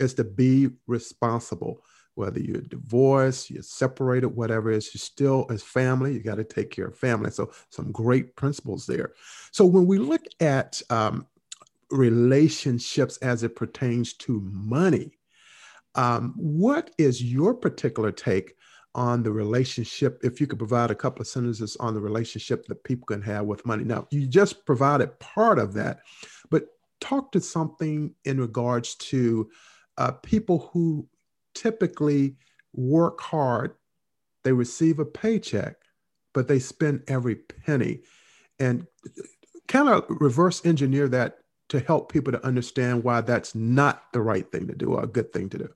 is 0.00 0.14
to 0.14 0.24
be 0.24 0.70
responsible. 0.86 1.82
Whether 2.14 2.40
you're 2.40 2.60
divorced, 2.60 3.50
you're 3.50 3.62
separated, 3.62 4.28
whatever 4.28 4.70
it 4.70 4.76
is, 4.76 4.94
you 4.94 5.00
still 5.00 5.46
as 5.50 5.62
family, 5.62 6.14
you 6.14 6.20
got 6.20 6.36
to 6.36 6.44
take 6.44 6.70
care 6.70 6.86
of 6.86 6.96
family. 6.96 7.30
So 7.30 7.50
some 7.70 7.90
great 7.90 8.36
principles 8.36 8.86
there. 8.86 9.14
So 9.50 9.64
when 9.64 9.86
we 9.86 9.98
look 9.98 10.24
at 10.40 10.80
um, 10.90 11.26
relationships 11.90 13.16
as 13.18 13.42
it 13.42 13.56
pertains 13.56 14.12
to 14.14 14.40
money, 14.52 15.18
um, 15.94 16.34
what 16.36 16.90
is 16.98 17.22
your 17.22 17.54
particular 17.54 18.10
take 18.10 18.54
on 18.94 19.22
the 19.22 19.32
relationship, 19.32 20.20
if 20.22 20.40
you 20.40 20.46
could 20.46 20.58
provide 20.58 20.90
a 20.90 20.94
couple 20.94 21.20
of 21.20 21.26
sentences 21.26 21.76
on 21.80 21.94
the 21.94 22.00
relationship 22.00 22.64
that 22.66 22.84
people 22.84 23.06
can 23.06 23.20
have 23.20 23.44
with 23.44 23.66
money. 23.66 23.82
Now, 23.84 24.06
you 24.10 24.26
just 24.26 24.64
provided 24.64 25.18
part 25.18 25.58
of 25.58 25.74
that, 25.74 26.00
but 26.50 26.66
talk 27.00 27.32
to 27.32 27.40
something 27.40 28.14
in 28.24 28.40
regards 28.40 28.94
to 28.96 29.50
uh, 29.98 30.12
people 30.12 30.70
who 30.72 31.08
typically 31.54 32.36
work 32.72 33.20
hard, 33.20 33.74
they 34.44 34.52
receive 34.52 34.98
a 34.98 35.04
paycheck, 35.04 35.76
but 36.32 36.46
they 36.46 36.58
spend 36.58 37.02
every 37.08 37.36
penny. 37.36 38.02
And 38.60 38.86
kind 39.66 39.88
of 39.88 40.04
reverse 40.08 40.64
engineer 40.64 41.08
that 41.08 41.38
to 41.68 41.80
help 41.80 42.12
people 42.12 42.32
to 42.32 42.46
understand 42.46 43.02
why 43.02 43.20
that's 43.20 43.54
not 43.54 44.12
the 44.12 44.20
right 44.20 44.50
thing 44.52 44.68
to 44.68 44.74
do 44.74 44.92
or 44.92 45.02
a 45.02 45.08
good 45.08 45.32
thing 45.32 45.48
to 45.50 45.58
do. 45.58 45.68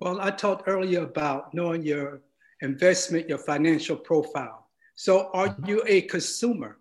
Well, 0.00 0.18
I 0.20 0.30
talked 0.30 0.64
earlier 0.66 1.02
about 1.02 1.52
knowing 1.52 1.82
your 1.82 2.22
investment, 2.62 3.28
your 3.28 3.38
financial 3.38 3.96
profile. 3.96 4.68
So, 4.94 5.30
are 5.32 5.48
mm-hmm. 5.48 5.66
you 5.66 5.82
a 5.86 6.02
consumer? 6.02 6.78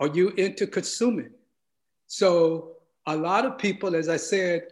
Are 0.00 0.08
you 0.08 0.30
into 0.30 0.66
consuming? 0.66 1.30
So, 2.08 2.72
a 3.06 3.16
lot 3.16 3.46
of 3.46 3.56
people, 3.56 3.94
as 3.94 4.08
I 4.08 4.16
said, 4.16 4.68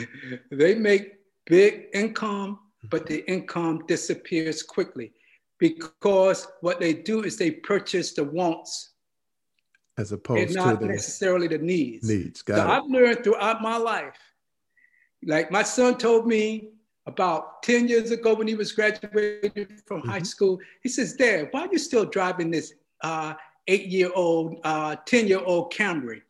they 0.50 0.74
make 0.74 1.18
big 1.46 1.86
income, 1.92 2.58
but 2.90 3.06
the 3.06 3.28
income 3.30 3.84
disappears 3.86 4.62
quickly 4.62 5.12
because 5.58 6.48
what 6.62 6.80
they 6.80 6.92
do 6.92 7.22
is 7.22 7.36
they 7.36 7.50
purchase 7.50 8.12
the 8.12 8.24
wants 8.24 8.90
as 9.96 10.10
opposed 10.10 10.42
and 10.42 10.54
not 10.54 10.80
to 10.80 10.86
the 10.86 10.92
necessarily 10.92 11.46
the 11.46 11.58
needs. 11.58 12.08
Needs. 12.08 12.42
Got 12.42 12.56
so 12.56 12.62
it. 12.64 12.68
I've 12.68 12.90
learned 12.90 13.22
throughout 13.22 13.62
my 13.62 13.76
life. 13.76 14.18
Like 15.24 15.52
my 15.52 15.62
son 15.62 15.96
told 15.96 16.26
me 16.26 16.73
about 17.06 17.62
10 17.62 17.88
years 17.88 18.10
ago 18.10 18.34
when 18.34 18.48
he 18.48 18.54
was 18.54 18.72
graduating 18.72 19.66
from 19.86 20.00
mm-hmm. 20.00 20.10
high 20.10 20.22
school, 20.22 20.58
he 20.82 20.88
says, 20.88 21.14
Dad, 21.14 21.48
why 21.50 21.62
are 21.62 21.72
you 21.72 21.78
still 21.78 22.04
driving 22.04 22.50
this 22.50 22.74
uh, 23.02 23.34
eight-year-old, 23.68 24.60
uh, 24.64 24.96
10-year-old 25.06 25.72
Camry? 25.72 26.22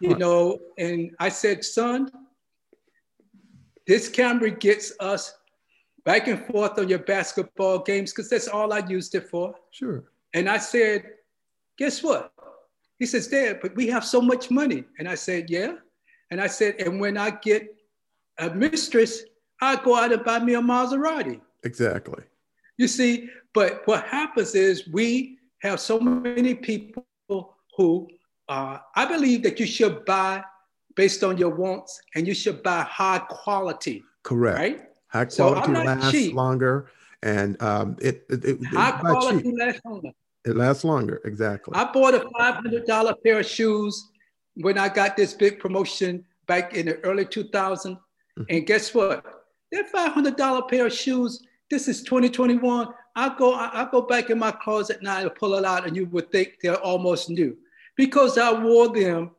You 0.00 0.10
huh. 0.10 0.18
know, 0.18 0.58
and 0.78 1.10
I 1.18 1.28
said, 1.28 1.64
son, 1.64 2.10
this 3.86 4.10
Camry 4.10 4.58
gets 4.58 4.92
us 5.00 5.36
back 6.04 6.28
and 6.28 6.44
forth 6.46 6.78
on 6.78 6.88
your 6.88 7.00
basketball 7.00 7.80
games 7.80 8.12
because 8.12 8.28
that's 8.28 8.48
all 8.48 8.72
I 8.72 8.86
used 8.86 9.14
it 9.14 9.28
for. 9.28 9.54
Sure. 9.70 10.04
And 10.32 10.48
I 10.48 10.58
said, 10.58 11.04
guess 11.78 12.02
what? 12.02 12.32
He 12.98 13.06
says, 13.06 13.26
Dad, 13.28 13.58
but 13.60 13.74
we 13.74 13.86
have 13.88 14.04
so 14.04 14.20
much 14.20 14.50
money. 14.50 14.84
And 14.98 15.08
I 15.08 15.14
said, 15.14 15.50
Yeah. 15.50 15.74
And 16.30 16.40
I 16.40 16.46
said, 16.46 16.76
and 16.80 16.98
when 17.00 17.16
I 17.16 17.30
get 17.30 17.76
a 18.38 18.50
mistress, 18.50 19.24
I 19.64 19.82
go 19.82 19.96
out 19.96 20.12
and 20.12 20.24
buy 20.24 20.38
me 20.38 20.54
a 20.54 20.60
Maserati. 20.60 21.40
Exactly. 21.62 22.24
You 22.76 22.88
see, 22.88 23.28
but 23.52 23.82
what 23.86 24.04
happens 24.04 24.54
is 24.54 24.88
we 24.88 25.38
have 25.58 25.80
so 25.80 25.98
many 25.98 26.54
people 26.54 27.04
who 27.76 28.08
uh, 28.48 28.78
I 28.94 29.06
believe 29.06 29.42
that 29.44 29.58
you 29.58 29.66
should 29.66 30.04
buy 30.04 30.44
based 30.96 31.24
on 31.24 31.38
your 31.38 31.50
wants 31.50 32.00
and 32.14 32.26
you 32.26 32.34
should 32.34 32.62
buy 32.62 32.82
high 32.82 33.18
quality. 33.28 34.02
Correct. 34.22 34.58
Right? 34.58 34.82
High 35.08 35.24
quality 35.24 35.74
so 35.74 35.82
lasts 35.82 36.10
cheap. 36.10 36.34
longer 36.34 36.90
and 37.22 37.60
um, 37.62 37.96
it, 38.00 38.26
it, 38.28 38.44
it 38.44 38.64
high 38.66 38.92
quality 38.92 39.50
lasts 39.56 39.80
longer. 39.84 40.10
It 40.44 40.56
lasts 40.56 40.84
longer, 40.84 41.22
exactly. 41.24 41.72
I 41.74 41.90
bought 41.90 42.14
a 42.14 42.20
$500 42.20 43.14
pair 43.24 43.40
of 43.40 43.46
shoes 43.46 44.10
when 44.56 44.76
I 44.76 44.90
got 44.90 45.16
this 45.16 45.32
big 45.32 45.58
promotion 45.58 46.22
back 46.46 46.74
in 46.74 46.86
the 46.86 47.00
early 47.00 47.24
2000s. 47.24 47.50
Mm-hmm. 47.86 48.42
And 48.50 48.66
guess 48.66 48.94
what? 48.94 49.43
That 49.74 49.92
$500 49.92 50.70
pair 50.70 50.86
of 50.86 50.92
shoes, 50.92 51.42
this 51.68 51.88
is 51.88 52.04
2021. 52.04 52.88
I 53.16 53.34
go, 53.36 53.54
I, 53.54 53.88
go 53.90 54.02
back 54.02 54.30
in 54.30 54.38
my 54.38 54.52
closet 54.52 55.02
now 55.02 55.18
and 55.18 55.34
pull 55.34 55.54
it 55.54 55.64
out, 55.64 55.84
and 55.84 55.96
you 55.96 56.06
would 56.06 56.30
think 56.30 56.58
they're 56.62 56.76
almost 56.76 57.28
new 57.28 57.56
because 57.96 58.38
I 58.38 58.52
wore 58.52 58.88
them, 58.88 59.32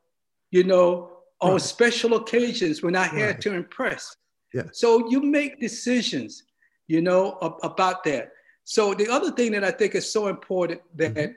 you 0.52 0.66
know, 0.66 1.12
on 1.40 1.54
right. 1.54 1.62
special 1.62 2.16
occasions 2.16 2.84
when 2.84 2.98
I 2.98 3.04
had 3.06 3.26
right. 3.26 3.42
to 3.42 3.54
impress. 3.54 4.18
Yeah. 4.54 4.64
So 4.74 5.10
you 5.10 5.22
make 5.22 5.62
decisions, 5.62 6.44
you 6.88 7.02
know, 7.02 7.38
about 7.64 8.04
that. 8.04 8.32
So 8.66 8.94
the 8.94 9.08
other 9.08 9.32
thing 9.32 9.54
that 9.54 9.64
I 9.64 9.72
think 9.72 9.96
is 9.96 10.12
so 10.12 10.28
important 10.28 10.82
that 10.96 11.14
mm-hmm. 11.14 11.32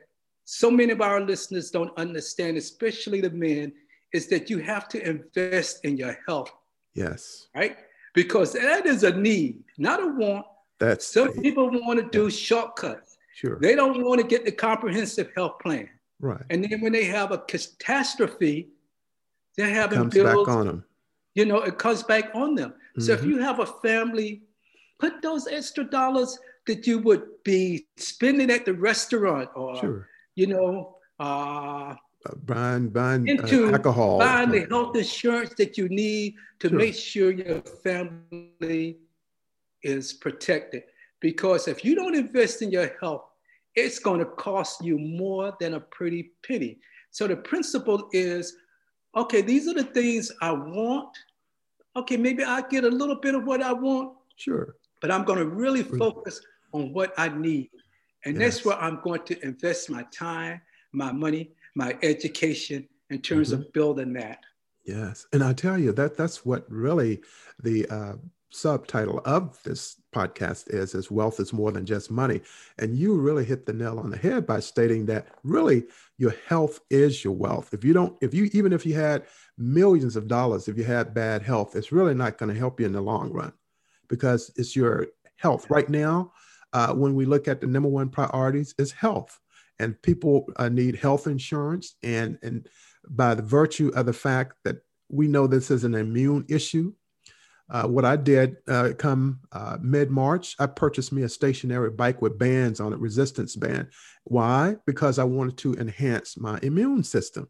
so 0.44 0.72
many 0.72 0.92
of 0.92 1.00
our 1.00 1.20
listeners 1.20 1.70
don't 1.70 1.96
understand, 1.96 2.56
especially 2.56 3.20
the 3.20 3.30
men, 3.30 3.72
is 4.12 4.26
that 4.28 4.50
you 4.50 4.58
have 4.58 4.88
to 4.88 5.08
invest 5.08 5.84
in 5.84 5.96
your 5.96 6.18
health. 6.26 6.50
Yes. 6.94 7.46
Right? 7.54 7.76
Because 8.18 8.52
that 8.54 8.84
is 8.84 9.04
a 9.04 9.16
need, 9.16 9.62
not 9.78 10.02
a 10.02 10.08
want. 10.08 10.44
That's 10.80 11.06
some 11.06 11.32
people 11.34 11.70
want 11.70 12.00
to 12.00 12.08
do 12.10 12.24
yeah. 12.24 12.30
shortcuts. 12.30 13.16
Sure. 13.32 13.60
They 13.60 13.76
don't 13.76 14.04
want 14.04 14.20
to 14.20 14.26
get 14.26 14.44
the 14.44 14.50
comprehensive 14.50 15.30
health 15.36 15.60
plan. 15.60 15.88
Right. 16.18 16.42
And 16.50 16.64
then 16.64 16.80
when 16.80 16.90
they 16.90 17.04
have 17.04 17.30
a 17.30 17.38
catastrophe, 17.38 18.70
they're 19.56 19.72
having 19.82 20.00
comes 20.00 20.14
bills. 20.14 20.46
back 20.46 20.56
on 20.56 20.66
them. 20.66 20.84
You 21.34 21.44
know, 21.46 21.60
it 21.62 21.78
comes 21.78 22.02
back 22.02 22.32
on 22.34 22.56
them. 22.56 22.70
Mm-hmm. 22.70 23.02
So 23.02 23.12
if 23.12 23.20
mm-hmm. 23.20 23.30
you 23.30 23.38
have 23.38 23.60
a 23.60 23.66
family, 23.66 24.42
put 24.98 25.22
those 25.22 25.46
extra 25.46 25.84
dollars 25.84 26.36
that 26.66 26.88
you 26.88 26.98
would 26.98 27.22
be 27.44 27.86
spending 27.98 28.50
at 28.50 28.64
the 28.64 28.74
restaurant 28.74 29.48
or, 29.54 29.76
sure. 29.76 30.08
you 30.34 30.48
know, 30.48 30.96
uh, 31.20 31.94
buying, 32.44 32.88
buying 32.88 33.26
into 33.26 33.68
uh, 33.68 33.72
alcohol. 33.72 34.18
Buying 34.18 34.50
the 34.50 34.66
health 34.66 34.96
insurance 34.96 35.54
that 35.58 35.78
you 35.78 35.88
need 35.88 36.34
to 36.60 36.68
sure. 36.68 36.78
make 36.78 36.94
sure 36.94 37.30
your 37.30 37.60
family 37.60 38.98
is 39.82 40.12
protected. 40.12 40.84
Because 41.20 41.68
if 41.68 41.84
you 41.84 41.94
don't 41.94 42.14
invest 42.14 42.62
in 42.62 42.70
your 42.70 42.96
health, 43.00 43.24
it's 43.74 43.98
going 43.98 44.20
to 44.20 44.26
cost 44.26 44.84
you 44.84 44.98
more 44.98 45.56
than 45.60 45.74
a 45.74 45.80
pretty 45.80 46.32
penny. 46.46 46.78
So 47.10 47.26
the 47.26 47.36
principle 47.36 48.08
is 48.12 48.56
okay, 49.16 49.40
these 49.40 49.66
are 49.68 49.74
the 49.74 49.84
things 49.84 50.30
I 50.40 50.52
want. 50.52 51.16
Okay, 51.96 52.16
maybe 52.16 52.44
I 52.44 52.60
get 52.68 52.84
a 52.84 52.88
little 52.88 53.16
bit 53.16 53.34
of 53.34 53.44
what 53.44 53.62
I 53.62 53.72
want. 53.72 54.16
Sure. 54.36 54.76
But 55.00 55.10
I'm 55.10 55.24
going 55.24 55.38
to 55.38 55.46
really 55.46 55.82
focus 55.82 56.40
on 56.72 56.92
what 56.92 57.12
I 57.16 57.28
need. 57.28 57.70
And 58.24 58.36
yes. 58.36 58.56
that's 58.56 58.64
where 58.64 58.76
I'm 58.76 59.00
going 59.02 59.22
to 59.26 59.44
invest 59.44 59.90
my 59.90 60.04
time, 60.12 60.60
my 60.92 61.12
money, 61.12 61.50
my 61.78 61.96
education 62.02 62.88
in 63.08 63.20
terms 63.20 63.52
mm-hmm. 63.52 63.62
of 63.62 63.72
building 63.72 64.12
that. 64.14 64.40
Yes. 64.84 65.26
And 65.32 65.44
I 65.44 65.52
tell 65.52 65.78
you 65.78 65.92
that 65.92 66.16
that's 66.16 66.44
what 66.44 66.68
really 66.68 67.20
the 67.62 67.86
uh, 67.86 68.14
subtitle 68.50 69.20
of 69.24 69.62
this 69.62 70.00
podcast 70.12 70.74
is 70.74 70.94
is 70.94 71.10
wealth 71.10 71.38
is 71.38 71.52
more 71.52 71.70
than 71.70 71.84
just 71.84 72.10
money 72.10 72.40
and 72.78 72.96
you 72.96 73.14
really 73.14 73.44
hit 73.44 73.66
the 73.66 73.72
nail 73.74 73.98
on 73.98 74.08
the 74.08 74.16
head 74.16 74.46
by 74.46 74.58
stating 74.58 75.04
that 75.04 75.26
really 75.44 75.84
your 76.16 76.34
health 76.48 76.80
is 76.88 77.22
your 77.22 77.34
wealth 77.34 77.74
if 77.74 77.84
you 77.84 77.92
don't 77.92 78.16
if 78.22 78.32
you 78.32 78.48
even 78.54 78.72
if 78.72 78.86
you 78.86 78.94
had 78.94 79.26
millions 79.58 80.16
of 80.16 80.26
dollars 80.26 80.66
if 80.66 80.78
you 80.78 80.84
had 80.84 81.12
bad 81.12 81.42
health 81.42 81.76
it's 81.76 81.92
really 81.92 82.14
not 82.14 82.38
going 82.38 82.50
to 82.50 82.58
help 82.58 82.80
you 82.80 82.86
in 82.86 82.92
the 82.92 83.00
long 83.00 83.30
run 83.30 83.52
because 84.08 84.50
it's 84.56 84.74
your 84.74 85.08
health 85.36 85.68
right 85.68 85.90
now 85.90 86.32
uh, 86.72 86.94
when 86.94 87.14
we 87.14 87.26
look 87.26 87.48
at 87.48 87.60
the 87.60 87.66
number 87.66 87.88
one 87.90 88.08
priorities 88.08 88.74
is 88.78 88.92
health 88.92 89.38
and 89.78 90.00
people 90.02 90.46
uh, 90.56 90.68
need 90.68 90.96
health 90.96 91.26
insurance 91.26 91.96
and 92.02 92.38
and 92.42 92.68
by 93.08 93.34
the 93.34 93.42
virtue 93.42 93.90
of 93.94 94.06
the 94.06 94.12
fact 94.12 94.54
that 94.64 94.76
we 95.08 95.26
know 95.28 95.46
this 95.46 95.70
is 95.70 95.84
an 95.84 95.94
immune 95.94 96.44
issue 96.48 96.92
uh, 97.70 97.86
what 97.86 98.04
I 98.04 98.16
did 98.16 98.56
uh, 98.66 98.90
come 98.96 99.40
uh, 99.52 99.76
mid 99.80 100.10
March, 100.10 100.56
I 100.58 100.66
purchased 100.66 101.12
me 101.12 101.22
a 101.22 101.28
stationary 101.28 101.90
bike 101.90 102.22
with 102.22 102.38
bands 102.38 102.80
on 102.80 102.92
it, 102.92 102.98
resistance 102.98 103.56
band. 103.56 103.88
Why? 104.24 104.76
Because 104.86 105.18
I 105.18 105.24
wanted 105.24 105.58
to 105.58 105.74
enhance 105.74 106.38
my 106.38 106.58
immune 106.62 107.04
system. 107.04 107.48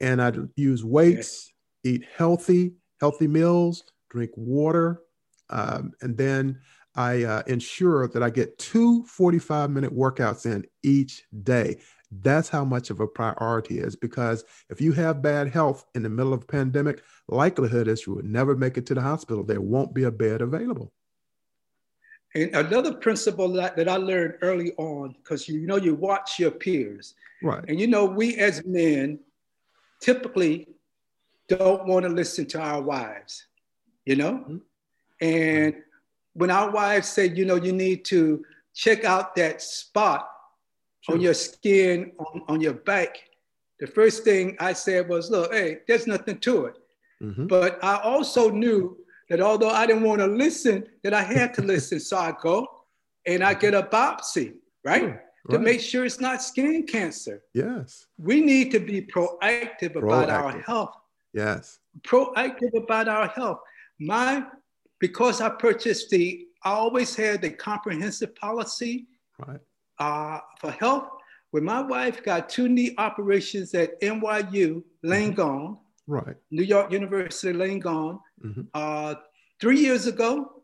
And 0.00 0.20
I'd 0.20 0.38
use 0.56 0.82
weights, 0.82 1.52
okay. 1.84 1.96
eat 1.96 2.04
healthy, 2.16 2.72
healthy 3.00 3.26
meals, 3.26 3.84
drink 4.08 4.30
water, 4.34 5.02
um, 5.50 5.92
and 6.00 6.16
then 6.16 6.60
I 6.94 7.24
uh, 7.24 7.42
ensure 7.46 8.08
that 8.08 8.22
I 8.22 8.30
get 8.30 8.58
two 8.58 9.04
45 9.04 9.70
minute 9.70 9.94
workouts 9.94 10.46
in 10.46 10.64
each 10.82 11.24
day. 11.42 11.78
That's 12.22 12.48
how 12.48 12.64
much 12.64 12.90
of 12.90 13.00
a 13.00 13.06
priority 13.06 13.80
is 13.80 13.96
because 13.96 14.44
if 14.70 14.80
you 14.80 14.92
have 14.92 15.22
bad 15.22 15.48
health 15.48 15.84
in 15.94 16.02
the 16.02 16.08
middle 16.08 16.32
of 16.32 16.42
a 16.42 16.46
pandemic, 16.46 17.02
likelihood 17.28 17.88
is 17.88 18.06
you 18.06 18.14
would 18.14 18.24
never 18.24 18.54
make 18.56 18.78
it 18.78 18.86
to 18.86 18.94
the 18.94 19.00
hospital. 19.00 19.42
There 19.42 19.60
won't 19.60 19.94
be 19.94 20.04
a 20.04 20.12
bed 20.12 20.40
available. 20.40 20.92
And 22.36 22.54
another 22.54 22.92
principle 22.92 23.52
that, 23.54 23.76
that 23.76 23.88
I 23.88 23.96
learned 23.96 24.34
early 24.42 24.72
on, 24.76 25.14
because 25.22 25.48
you 25.48 25.60
know 25.60 25.76
you 25.76 25.94
watch 25.94 26.38
your 26.38 26.50
peers. 26.50 27.14
Right. 27.42 27.64
And 27.68 27.80
you 27.80 27.86
know, 27.86 28.04
we 28.04 28.36
as 28.36 28.64
men 28.64 29.20
typically 30.00 30.68
don't 31.48 31.86
want 31.86 32.04
to 32.04 32.08
listen 32.08 32.46
to 32.46 32.60
our 32.60 32.82
wives, 32.82 33.46
you 34.04 34.16
know? 34.16 34.32
Mm-hmm. 34.32 34.56
And 35.20 35.74
when 36.34 36.50
our 36.50 36.70
wives 36.70 37.08
say, 37.08 37.28
you 37.28 37.44
know, 37.44 37.56
you 37.56 37.72
need 37.72 38.04
to 38.06 38.44
check 38.74 39.04
out 39.04 39.34
that 39.36 39.62
spot 39.62 40.28
sure. 41.00 41.14
on 41.14 41.20
your 41.20 41.34
skin, 41.34 42.12
on, 42.18 42.42
on 42.48 42.60
your 42.60 42.74
back, 42.74 43.16
the 43.80 43.86
first 43.86 44.24
thing 44.24 44.56
I 44.60 44.72
said 44.72 45.08
was, 45.08 45.30
look, 45.30 45.52
hey, 45.52 45.78
there's 45.86 46.06
nothing 46.06 46.38
to 46.40 46.66
it. 46.66 46.74
Mm-hmm. 47.22 47.46
But 47.46 47.82
I 47.82 47.96
also 48.00 48.50
knew 48.50 48.96
that 49.30 49.40
although 49.40 49.70
I 49.70 49.86
didn't 49.86 50.02
want 50.02 50.20
to 50.20 50.26
listen, 50.26 50.86
that 51.02 51.14
I 51.14 51.22
had 51.22 51.54
to 51.54 51.62
listen. 51.62 52.00
So 52.00 52.18
I 52.18 52.34
go 52.40 52.66
and 53.26 53.42
I 53.42 53.54
get 53.54 53.74
a 53.74 53.82
biopsy, 53.82 54.54
right? 54.84 55.02
Sure, 55.02 55.22
To 55.50 55.58
make 55.58 55.80
sure 55.80 56.04
it's 56.04 56.20
not 56.20 56.42
skin 56.42 56.86
cancer. 56.86 57.42
Yes. 57.54 58.06
We 58.18 58.40
need 58.40 58.70
to 58.72 58.80
be 58.80 59.02
proactive 59.02 59.96
about 59.96 60.30
our 60.30 60.60
health. 60.60 60.94
Yes. 61.32 61.78
Proactive 62.02 62.74
about 62.76 63.08
our 63.08 63.28
health. 63.28 63.60
My 63.98 64.44
because 65.00 65.40
I 65.40 65.48
purchased 65.50 66.10
the, 66.10 66.46
I 66.64 66.70
always 66.70 67.14
had 67.16 67.42
the 67.42 67.50
comprehensive 67.50 68.34
policy 68.36 69.06
Right. 69.38 69.58
uh, 69.98 70.38
for 70.60 70.70
health. 70.70 71.08
When 71.50 71.64
my 71.64 71.80
wife 71.82 72.22
got 72.22 72.48
two 72.48 72.68
knee 72.68 72.94
operations 72.98 73.74
at 73.74 74.00
NYU, 74.00 74.82
Langone, 75.04 75.78
Right. 76.06 76.36
New 76.50 76.62
York 76.64 76.92
University, 76.92 77.52
Langone, 77.56 78.20
Mhm. 78.44 78.66
uh, 78.74 79.14
three 79.60 79.78
years 79.80 80.06
ago, 80.06 80.62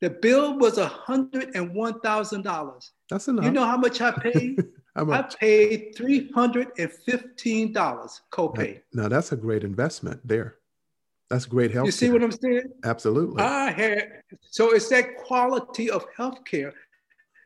the 0.00 0.10
bill 0.10 0.56
was 0.58 0.78
$101,000. 0.78 2.92
That's 3.10 3.28
enough. 3.28 3.44
You 3.44 3.50
know 3.52 3.64
how 3.64 3.76
much 3.76 4.00
I 4.00 4.10
paid? 4.12 4.64
I 4.94 5.22
paid 5.22 5.94
$315 5.96 8.20
copay. 8.30 8.82
Now 8.92 9.08
that's 9.08 9.32
a 9.32 9.36
great 9.36 9.64
investment 9.64 10.20
there. 10.26 10.56
That's 11.32 11.46
great 11.46 11.70
health. 11.70 11.86
You 11.86 11.92
see 11.92 12.10
what 12.10 12.22
I'm 12.22 12.30
saying? 12.30 12.64
Absolutely. 12.84 13.42
I 13.42 13.70
had, 13.70 14.22
so 14.50 14.72
it's 14.74 14.90
that 14.90 15.16
quality 15.16 15.90
of 15.90 16.04
healthcare. 16.14 16.72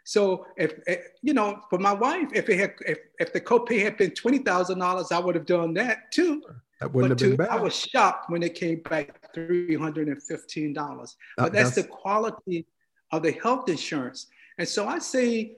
So 0.02 0.44
if, 0.56 0.74
you 1.22 1.32
know, 1.32 1.60
for 1.70 1.78
my 1.78 1.92
wife, 1.92 2.28
if 2.34 2.48
it 2.48 2.58
had, 2.58 2.72
if, 2.84 2.98
if 3.20 3.32
the 3.32 3.40
copay 3.40 3.80
had 3.80 3.96
been 3.96 4.10
$20,000, 4.10 5.12
I 5.12 5.18
would 5.20 5.36
have 5.36 5.46
done 5.46 5.72
that 5.74 6.10
too. 6.10 6.42
that 6.80 6.92
wouldn't 6.92 7.16
But 7.16 7.20
have 7.20 7.36
been 7.38 7.46
bad. 7.46 7.56
I 7.56 7.60
was 7.62 7.76
shocked 7.76 8.28
when 8.28 8.42
it 8.42 8.56
came 8.56 8.80
back 8.80 9.32
$315. 9.36 10.74
That- 10.74 11.14
But 11.36 11.52
that's 11.52 11.76
the 11.76 11.84
quality 11.84 12.66
of 13.12 13.22
the 13.22 13.32
health 13.32 13.68
insurance. 13.68 14.26
And 14.58 14.68
so 14.68 14.88
I 14.88 14.98
say 14.98 15.54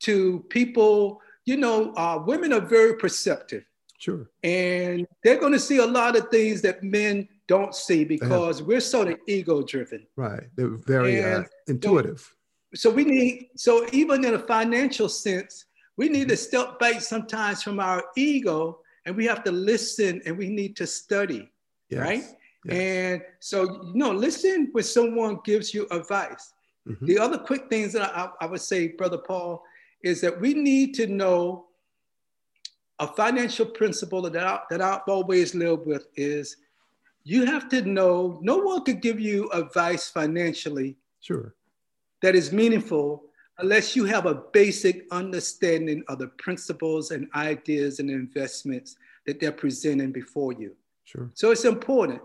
to 0.00 0.46
people, 0.48 1.20
you 1.44 1.58
know, 1.58 1.92
uh, 1.94 2.22
women 2.26 2.54
are 2.54 2.60
very 2.60 2.94
perceptive 2.96 3.64
Sure. 3.98 4.30
and 4.42 5.06
they're 5.22 5.38
going 5.38 5.52
to 5.52 5.60
see 5.60 5.76
a 5.78 5.86
lot 5.86 6.16
of 6.16 6.28
things 6.30 6.62
that 6.62 6.82
men 6.82 7.28
don't 7.48 7.74
see 7.74 8.04
because 8.04 8.62
we're 8.62 8.80
sort 8.80 9.08
of 9.08 9.18
ego 9.26 9.62
driven. 9.62 10.06
Right. 10.16 10.44
They're 10.56 10.76
very 10.76 11.22
uh, 11.22 11.44
intuitive. 11.68 12.34
So 12.74 12.90
we 12.90 13.04
need, 13.04 13.50
so 13.56 13.86
even 13.92 14.24
in 14.24 14.34
a 14.34 14.38
financial 14.38 15.08
sense, 15.08 15.66
we 15.96 16.08
need 16.08 16.28
to 16.28 16.36
step 16.36 16.78
back 16.78 17.00
sometimes 17.00 17.62
from 17.62 17.80
our 17.80 18.04
ego 18.16 18.80
and 19.06 19.16
we 19.16 19.24
have 19.26 19.44
to 19.44 19.52
listen 19.52 20.20
and 20.26 20.36
we 20.36 20.48
need 20.48 20.76
to 20.76 20.86
study. 20.86 21.50
Yes. 21.88 22.00
right? 22.00 22.24
Yes. 22.64 22.76
And 22.76 23.22
so, 23.38 23.62
you 23.62 23.94
know, 23.94 24.10
listen 24.10 24.68
when 24.72 24.84
someone 24.84 25.38
gives 25.44 25.72
you 25.72 25.86
advice. 25.90 26.52
Mhm. 26.86 27.06
The 27.06 27.18
other 27.18 27.38
quick 27.38 27.68
things 27.68 27.92
that 27.92 28.16
I, 28.16 28.30
I 28.40 28.46
would 28.46 28.60
say, 28.60 28.88
Brother 28.88 29.18
Paul, 29.18 29.62
is 30.02 30.20
that 30.20 30.40
we 30.40 30.54
need 30.54 30.94
to 30.94 31.06
know 31.06 31.66
a 32.98 33.06
financial 33.06 33.66
principle 33.66 34.22
that, 34.22 34.36
I, 34.42 34.60
that 34.70 34.80
I've 34.80 35.08
always 35.08 35.54
lived 35.54 35.86
with 35.86 36.06
is 36.16 36.56
you 37.28 37.44
have 37.44 37.68
to 37.68 37.82
know 37.82 38.38
no 38.40 38.58
one 38.58 38.84
could 38.84 39.02
give 39.02 39.18
you 39.18 39.50
advice 39.50 40.08
financially 40.08 40.96
Sure. 41.20 41.54
that 42.22 42.36
is 42.36 42.52
meaningful 42.52 43.24
unless 43.58 43.96
you 43.96 44.04
have 44.04 44.26
a 44.26 44.34
basic 44.52 45.06
understanding 45.10 46.04
of 46.06 46.18
the 46.20 46.28
principles 46.28 47.10
and 47.10 47.26
ideas 47.34 47.98
and 47.98 48.10
investments 48.10 48.96
that 49.26 49.40
they're 49.40 49.50
presenting 49.50 50.12
before 50.12 50.52
you. 50.52 50.76
Sure. 51.04 51.30
So 51.34 51.50
it's 51.50 51.64
important. 51.64 52.20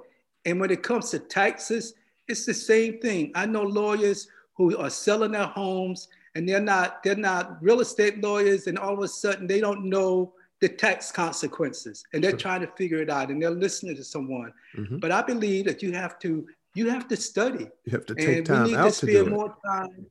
And 0.45 0.59
when 0.59 0.69
it 0.69 0.83
comes 0.83 1.09
to 1.11 1.19
taxes, 1.19 1.95
it's 2.27 2.45
the 2.45 2.53
same 2.53 2.99
thing. 2.99 3.31
I 3.33 3.45
know 3.45 3.63
lawyers 3.63 4.27
who 4.55 4.77
are 4.77 4.89
selling 4.89 5.31
their 5.31 5.47
homes 5.47 6.09
and 6.35 6.47
they're 6.47 6.59
not 6.59 7.01
they're 7.01 7.15
not 7.15 7.57
real 7.61 7.81
estate 7.81 8.21
lawyers 8.21 8.67
and 8.67 8.77
all 8.77 8.93
of 8.93 8.99
a 8.99 9.07
sudden 9.07 9.47
they 9.47 9.59
don't 9.59 9.85
know 9.85 10.33
the 10.61 10.69
tax 10.69 11.11
consequences 11.11 12.03
and 12.13 12.23
they're 12.23 12.31
Sure. 12.31 12.39
trying 12.39 12.61
to 12.61 12.67
figure 12.77 12.99
it 13.01 13.09
out 13.09 13.29
and 13.29 13.41
they're 13.41 13.49
listening 13.49 13.95
to 13.95 14.03
someone. 14.03 14.53
Mhm. 14.77 14.99
But 15.01 15.11
I 15.11 15.21
believe 15.23 15.65
that 15.65 15.81
you 15.83 15.91
have 15.91 16.17
to 16.19 16.47
you 16.73 16.87
have 16.89 17.05
to 17.09 17.17
study 17.17 17.67
You 17.83 17.91
have 17.91 18.05
to 18.05 18.15
take 18.15 18.27
and 18.29 18.37
we 18.37 18.43
time 18.43 18.63
need 18.67 18.71
to 18.71 18.79
out 18.79 18.85
to 18.85 18.91
spend 18.93 19.11
do 19.11 19.25
it. 19.25 19.29
more 19.29 19.53
time 19.65 20.05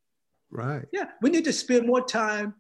Right. 0.51 0.85
yeah, 0.93 1.13
we 1.23 1.31
need 1.31 1.45
to 1.45 1.55
spend 1.55 1.87
more 1.87 2.05
time. 2.05 2.53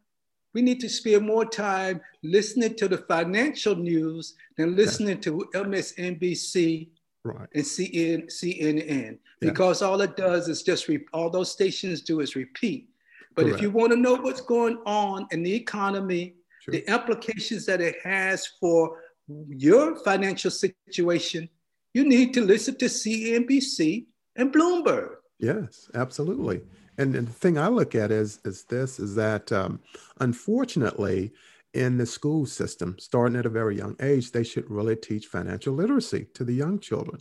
We 0.54 0.62
need 0.62 0.80
to 0.80 0.88
spend 0.88 1.26
more 1.26 1.44
time 1.44 2.00
listening 2.22 2.76
to 2.76 2.88
the 2.88 2.96
financial 2.96 3.76
news 3.76 4.36
than 4.56 4.74
listening 4.74 5.20
to 5.20 5.44
MSNBC 5.54 6.88
Right. 7.24 7.48
and 7.54 7.66
CN, 7.66 8.30
CNN 8.30 9.18
Yeah. 9.42 9.50
because 9.50 9.82
all 9.82 10.00
it 10.00 10.16
does 10.16 10.48
is 10.48 10.62
just 10.62 10.88
re- 10.88 11.04
all 11.12 11.28
those 11.28 11.50
stations 11.52 12.00
do 12.00 12.20
is 12.20 12.34
repeat. 12.36 12.88
But 13.34 13.48
if 13.48 13.60
you 13.60 13.70
want 13.70 13.92
to 13.92 13.98
know 13.98 14.14
what's 14.14 14.40
going 14.40 14.78
on 14.86 15.26
in 15.30 15.42
the 15.42 15.52
economy, 15.54 16.34
Sure. 16.60 16.72
the 16.72 16.92
implications 16.92 17.64
that 17.66 17.80
it 17.80 17.96
has 18.04 18.46
for 18.60 18.98
your 19.48 19.96
financial 19.96 20.50
situation, 20.50 21.48
you 21.94 22.04
need 22.04 22.34
to 22.34 22.44
listen 22.44 22.76
to 22.78 22.86
CNBC 22.86 24.06
and 24.36 24.52
Bloomberg. 24.52 25.14
Yes, 25.38 25.90
absolutely. 25.94 26.60
And, 26.98 27.16
and 27.16 27.26
the 27.26 27.32
thing 27.32 27.56
I 27.56 27.68
look 27.68 27.94
at 27.94 28.10
is 28.10 28.40
is 28.44 28.64
this 28.64 28.98
is 28.98 29.14
that 29.14 29.50
um, 29.52 29.80
unfortunately 30.20 31.32
in 31.72 31.96
the 31.96 32.06
school 32.06 32.46
system, 32.46 32.96
starting 32.98 33.38
at 33.38 33.46
a 33.46 33.50
very 33.50 33.76
young 33.76 33.96
age, 34.00 34.32
they 34.32 34.42
should 34.42 34.68
really 34.68 34.96
teach 34.96 35.26
financial 35.26 35.72
literacy 35.72 36.26
to 36.34 36.44
the 36.44 36.52
young 36.52 36.78
children. 36.78 37.20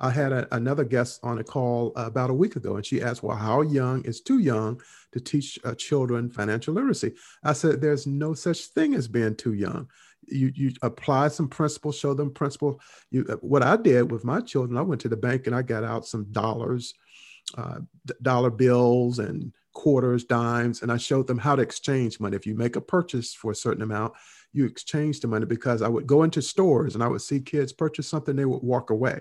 I 0.00 0.10
had 0.10 0.32
a, 0.32 0.54
another 0.54 0.84
guest 0.84 1.20
on 1.22 1.38
a 1.38 1.44
call 1.44 1.92
about 1.96 2.30
a 2.30 2.34
week 2.34 2.56
ago, 2.56 2.76
and 2.76 2.86
she 2.86 3.02
asked, 3.02 3.22
"Well, 3.22 3.36
how 3.36 3.62
young 3.62 4.04
is 4.04 4.20
too 4.20 4.38
young 4.38 4.80
to 5.12 5.20
teach 5.20 5.58
uh, 5.64 5.74
children 5.74 6.30
financial 6.30 6.74
literacy?" 6.74 7.14
I 7.42 7.52
said, 7.52 7.80
"There's 7.80 8.06
no 8.06 8.34
such 8.34 8.66
thing 8.66 8.94
as 8.94 9.08
being 9.08 9.34
too 9.34 9.54
young. 9.54 9.88
You 10.26 10.52
you 10.54 10.72
apply 10.82 11.28
some 11.28 11.48
principles, 11.48 11.98
show 11.98 12.14
them 12.14 12.32
principle. 12.32 12.80
You 13.10 13.26
uh, 13.28 13.36
what 13.36 13.62
I 13.62 13.76
did 13.76 14.10
with 14.10 14.24
my 14.24 14.40
children, 14.40 14.78
I 14.78 14.82
went 14.82 15.00
to 15.02 15.08
the 15.08 15.16
bank 15.16 15.46
and 15.46 15.56
I 15.56 15.62
got 15.62 15.84
out 15.84 16.06
some 16.06 16.24
dollars." 16.32 16.94
uh, 17.56 17.80
dollar 18.22 18.50
bills 18.50 19.18
and 19.18 19.52
quarters, 19.72 20.24
dimes, 20.24 20.82
and 20.82 20.90
I 20.90 20.96
showed 20.96 21.26
them 21.26 21.38
how 21.38 21.56
to 21.56 21.62
exchange 21.62 22.20
money. 22.20 22.36
If 22.36 22.46
you 22.46 22.54
make 22.54 22.76
a 22.76 22.80
purchase 22.80 23.32
for 23.32 23.52
a 23.52 23.56
certain 23.56 23.82
amount, 23.82 24.14
you 24.52 24.64
exchange 24.66 25.20
the 25.20 25.28
money 25.28 25.46
because 25.46 25.82
I 25.82 25.88
would 25.88 26.06
go 26.06 26.22
into 26.24 26.42
stores 26.42 26.94
and 26.94 27.04
I 27.04 27.08
would 27.08 27.22
see 27.22 27.40
kids 27.40 27.72
purchase 27.72 28.08
something, 28.08 28.34
they 28.34 28.44
would 28.44 28.62
walk 28.62 28.90
away. 28.90 29.20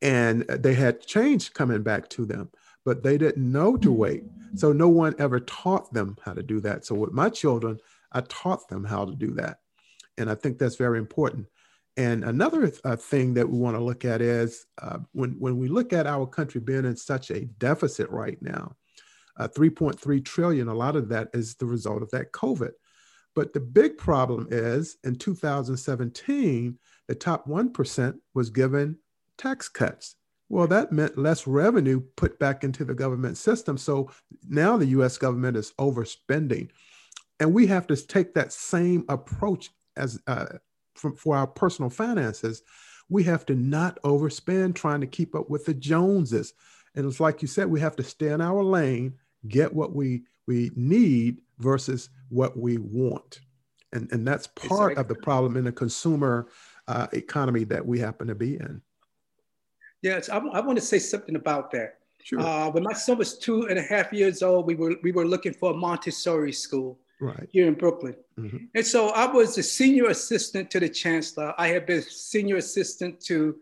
And 0.00 0.42
they 0.42 0.74
had 0.74 1.06
change 1.06 1.52
coming 1.52 1.82
back 1.82 2.08
to 2.10 2.24
them, 2.24 2.50
but 2.84 3.02
they 3.02 3.18
didn't 3.18 3.50
know 3.50 3.76
to 3.78 3.90
wait. 3.90 4.24
So 4.54 4.72
no 4.72 4.88
one 4.88 5.14
ever 5.18 5.40
taught 5.40 5.92
them 5.92 6.16
how 6.24 6.34
to 6.34 6.42
do 6.42 6.60
that. 6.60 6.86
So 6.86 6.94
with 6.94 7.12
my 7.12 7.28
children, 7.28 7.78
I 8.12 8.22
taught 8.22 8.68
them 8.68 8.84
how 8.84 9.04
to 9.04 9.14
do 9.14 9.32
that. 9.34 9.58
And 10.16 10.30
I 10.30 10.34
think 10.34 10.58
that's 10.58 10.76
very 10.76 10.98
important. 10.98 11.46
And 11.96 12.22
another 12.22 12.72
uh, 12.84 12.94
thing 12.94 13.34
that 13.34 13.48
we 13.48 13.58
want 13.58 13.76
to 13.76 13.82
look 13.82 14.04
at 14.04 14.20
is 14.20 14.66
uh, 14.80 14.98
when, 15.12 15.32
when 15.38 15.58
we 15.58 15.66
look 15.66 15.92
at 15.92 16.06
our 16.06 16.26
country 16.26 16.60
being 16.60 16.84
in 16.84 16.96
such 16.96 17.30
a 17.30 17.44
deficit 17.44 18.08
right 18.10 18.40
now, 18.40 18.76
uh, 19.36 19.48
3.3 19.48 20.24
trillion, 20.24 20.68
a 20.68 20.74
lot 20.74 20.96
of 20.96 21.08
that 21.08 21.28
is 21.32 21.56
the 21.56 21.66
result 21.66 22.02
of 22.02 22.10
that 22.10 22.32
COVID. 22.32 22.70
But 23.34 23.52
the 23.52 23.60
big 23.60 23.98
problem 23.98 24.48
is 24.50 24.96
in 25.04 25.16
2017, 25.16 26.78
the 27.06 27.14
top 27.14 27.46
1% 27.46 28.14
was 28.34 28.50
given 28.50 28.96
tax 29.38 29.68
cuts. 29.68 30.16
Well, 30.50 30.66
that 30.68 30.92
meant 30.92 31.18
less 31.18 31.46
revenue 31.46 32.00
put 32.16 32.38
back 32.38 32.64
into 32.64 32.84
the 32.84 32.94
government 32.94 33.36
system. 33.36 33.76
So 33.76 34.10
now 34.48 34.76
the 34.76 34.86
US 34.86 35.18
government 35.18 35.56
is 35.56 35.72
overspending. 35.78 36.70
And 37.40 37.54
we 37.54 37.66
have 37.66 37.86
to 37.88 37.96
take 37.96 38.34
that 38.34 38.52
same 38.52 39.04
approach 39.08 39.70
as 39.96 40.20
uh, 40.26 40.46
from, 40.94 41.16
for 41.16 41.36
our 41.36 41.46
personal 41.46 41.90
finances. 41.90 42.62
We 43.08 43.22
have 43.24 43.46
to 43.46 43.54
not 43.54 44.00
overspend 44.02 44.74
trying 44.74 45.00
to 45.00 45.06
keep 45.06 45.34
up 45.34 45.48
with 45.48 45.64
the 45.64 45.74
Joneses. 45.74 46.54
And 46.94 47.06
it's 47.06 47.20
like 47.20 47.42
you 47.42 47.48
said, 47.48 47.68
we 47.68 47.80
have 47.80 47.96
to 47.96 48.02
stay 48.02 48.28
in 48.28 48.40
our 48.40 48.62
lane, 48.62 49.14
get 49.46 49.72
what 49.72 49.94
we, 49.94 50.24
we 50.46 50.70
need 50.74 51.42
versus 51.58 52.10
what 52.28 52.56
we 52.56 52.78
want. 52.78 53.40
And, 53.92 54.10
and 54.12 54.26
that's 54.26 54.46
part 54.48 54.98
of 54.98 55.08
the 55.08 55.14
problem 55.14 55.56
in 55.56 55.64
the 55.64 55.72
consumer 55.72 56.48
uh, 56.88 57.06
economy 57.12 57.64
that 57.64 57.86
we 57.86 57.98
happen 57.98 58.28
to 58.28 58.34
be 58.34 58.56
in. 58.56 58.82
Yes, 60.02 60.28
I, 60.28 60.38
I 60.38 60.60
want 60.60 60.78
to 60.78 60.84
say 60.84 60.98
something 60.98 61.36
about 61.36 61.70
that. 61.72 61.98
Sure. 62.22 62.40
Uh, 62.40 62.70
when 62.70 62.82
my 62.82 62.92
son 62.92 63.18
was 63.18 63.38
two 63.38 63.68
and 63.68 63.78
a 63.78 63.82
half 63.82 64.12
years 64.12 64.42
old, 64.42 64.66
we 64.66 64.74
were 64.74 64.94
we 65.02 65.12
were 65.12 65.24
looking 65.24 65.54
for 65.54 65.70
a 65.72 65.74
Montessori 65.74 66.52
school 66.52 66.98
right. 67.20 67.48
here 67.50 67.66
in 67.66 67.74
Brooklyn, 67.74 68.16
Mhm. 68.38 68.68
and 68.74 68.86
so 68.86 69.08
I 69.10 69.26
was 69.32 69.54
the 69.54 69.62
senior 69.62 70.06
assistant 70.06 70.70
to 70.72 70.80
the 70.80 70.88
chancellor. 70.88 71.54
I 71.58 71.68
had 71.68 71.86
been 71.86 72.02
senior 72.02 72.56
assistant 72.56 73.20
to 73.22 73.56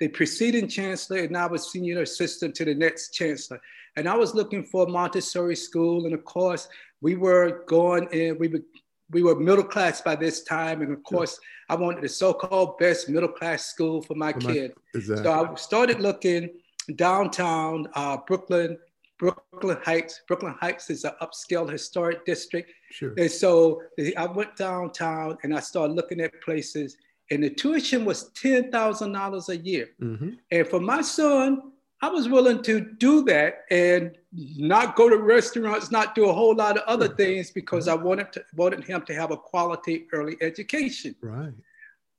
the 0.00 0.08
preceding 0.08 0.68
chancellor, 0.68 1.18
and 1.18 1.36
I 1.36 1.46
was 1.46 1.70
senior 1.70 2.02
assistant 2.02 2.54
to 2.56 2.64
the 2.64 2.74
next 2.74 3.10
chancellor. 3.14 3.60
And 3.96 4.08
I 4.08 4.16
was 4.16 4.34
looking 4.34 4.64
for 4.64 4.86
a 4.86 4.88
Montessori 4.88 5.56
school, 5.56 6.04
and 6.06 6.14
of 6.14 6.24
course, 6.24 6.68
we 7.00 7.16
were 7.16 7.64
going 7.66 8.08
in. 8.12 8.38
We 8.38 8.48
were 8.48 8.62
we 9.10 9.22
were 9.22 9.38
middle 9.38 9.64
class 9.64 10.00
by 10.00 10.16
this 10.16 10.42
time, 10.42 10.82
and 10.82 10.92
of 10.92 11.02
course, 11.02 11.38
I 11.68 11.74
wanted 11.74 12.02
the 12.02 12.08
so-called 12.08 12.78
best 12.78 13.08
middle 13.08 13.28
class 13.28 13.66
school 13.66 14.02
for 14.02 14.14
my 14.14 14.32
For 14.32 14.40
my- 14.40 14.52
kid. 14.52 14.72
Exactly. 14.94 15.24
So 15.24 15.32
I 15.32 15.54
started 15.56 16.00
looking 16.00 16.50
downtown 16.96 17.88
uh, 17.94 18.18
Brooklyn, 18.26 18.78
Brooklyn 19.18 19.78
Heights. 19.84 20.22
Brooklyn 20.26 20.54
Heights 20.60 20.90
is 20.90 21.04
an 21.04 21.12
upscale 21.20 21.70
historic 21.70 22.24
district. 22.24 22.72
Sure. 22.90 23.12
And 23.18 23.30
so 23.30 23.82
I 24.16 24.26
went 24.26 24.56
downtown 24.56 25.36
and 25.42 25.54
I 25.54 25.60
started 25.60 25.94
looking 25.94 26.20
at 26.20 26.40
places, 26.42 26.96
and 27.30 27.44
the 27.44 27.50
tuition 27.50 28.04
was 28.04 28.30
$10,000 28.30 29.48
a 29.48 29.56
year. 29.56 29.90
Mm-hmm. 30.02 30.30
And 30.50 30.66
for 30.68 30.80
my 30.80 31.00
son, 31.02 31.72
I 32.02 32.08
was 32.08 32.28
willing 32.28 32.62
to 32.62 32.80
do 32.80 33.24
that 33.24 33.64
and 33.70 34.16
not 34.32 34.96
go 34.96 35.08
to 35.08 35.16
restaurants, 35.16 35.90
not 35.90 36.14
do 36.14 36.28
a 36.28 36.32
whole 36.32 36.54
lot 36.54 36.78
of 36.78 36.84
other 36.84 37.08
things 37.08 37.50
because 37.50 37.88
I 37.88 37.94
wanted 37.94 38.32
to, 38.32 38.44
wanted 38.54 38.84
him 38.84 39.02
to 39.02 39.14
have 39.14 39.30
a 39.30 39.36
quality 39.36 40.06
early 40.12 40.36
education. 40.40 41.14
Right. 41.20 41.52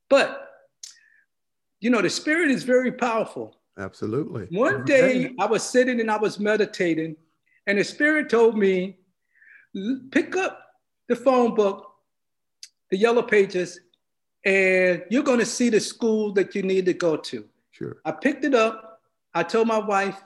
But 0.08 0.48
you 1.80 1.90
know, 1.90 2.00
the 2.00 2.10
spirit 2.10 2.50
is 2.50 2.62
very 2.62 2.92
powerful. 2.92 3.56
Absolutely. 3.76 4.46
One 4.56 4.84
day 4.84 5.34
I 5.40 5.46
was 5.46 5.64
sitting 5.64 6.00
and 6.00 6.10
I 6.10 6.16
was 6.16 6.38
meditating, 6.38 7.16
and 7.66 7.78
the 7.78 7.84
spirit 7.84 8.28
told 8.28 8.56
me, 8.56 8.98
pick 10.12 10.36
up 10.36 10.60
the 11.08 11.16
phone 11.16 11.54
book, 11.54 11.92
the 12.90 12.96
yellow 12.96 13.22
pages, 13.22 13.80
and 14.44 15.02
you're 15.10 15.24
going 15.24 15.40
to 15.40 15.46
see 15.46 15.70
the 15.70 15.80
school 15.80 16.32
that 16.34 16.54
you 16.54 16.62
need 16.62 16.86
to 16.86 16.92
go 16.92 17.16
to. 17.16 17.44
Sure. 17.72 17.96
I 18.04 18.12
picked 18.12 18.44
it 18.44 18.54
up. 18.54 18.91
I 19.34 19.42
told 19.42 19.68
my 19.68 19.78
wife, 19.78 20.22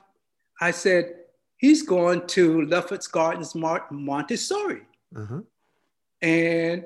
I 0.61 0.71
said, 0.71 1.15
he's 1.57 1.83
going 1.83 2.27
to 2.29 2.63
Lefferts 2.67 3.07
Gardens 3.07 3.55
Montessori. 3.55 4.83
Uh-huh. 5.15 5.41
And 6.23 6.85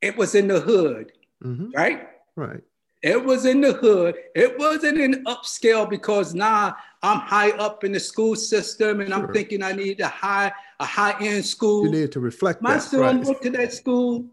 it 0.00 0.16
was 0.16 0.34
in 0.34 0.48
the 0.48 0.60
hood, 0.60 1.12
mm-hmm. 1.42 1.70
right? 1.74 2.08
Right. 2.36 2.62
It 3.02 3.24
was 3.24 3.46
in 3.46 3.60
the 3.60 3.72
hood. 3.72 4.16
It 4.34 4.58
wasn't 4.58 4.98
in 4.98 5.24
upscale 5.24 5.88
because 5.88 6.34
now 6.34 6.76
I'm 7.02 7.20
high 7.20 7.50
up 7.52 7.84
in 7.84 7.92
the 7.92 8.00
school 8.00 8.34
system 8.34 9.00
and 9.00 9.10
sure. 9.10 9.18
I'm 9.18 9.32
thinking 9.32 9.62
I 9.62 9.72
need 9.72 10.00
a 10.00 10.08
high 10.08 10.52
a 10.80 10.84
high 10.84 11.14
end 11.20 11.44
school. 11.44 11.84
You 11.84 11.92
need 11.92 12.12
to 12.12 12.20
reflect. 12.20 12.60
My 12.60 12.74
that, 12.74 12.82
son 12.82 13.00
right. 13.00 13.24
went 13.24 13.42
to 13.42 13.50
that 13.50 13.72
school, 13.72 14.26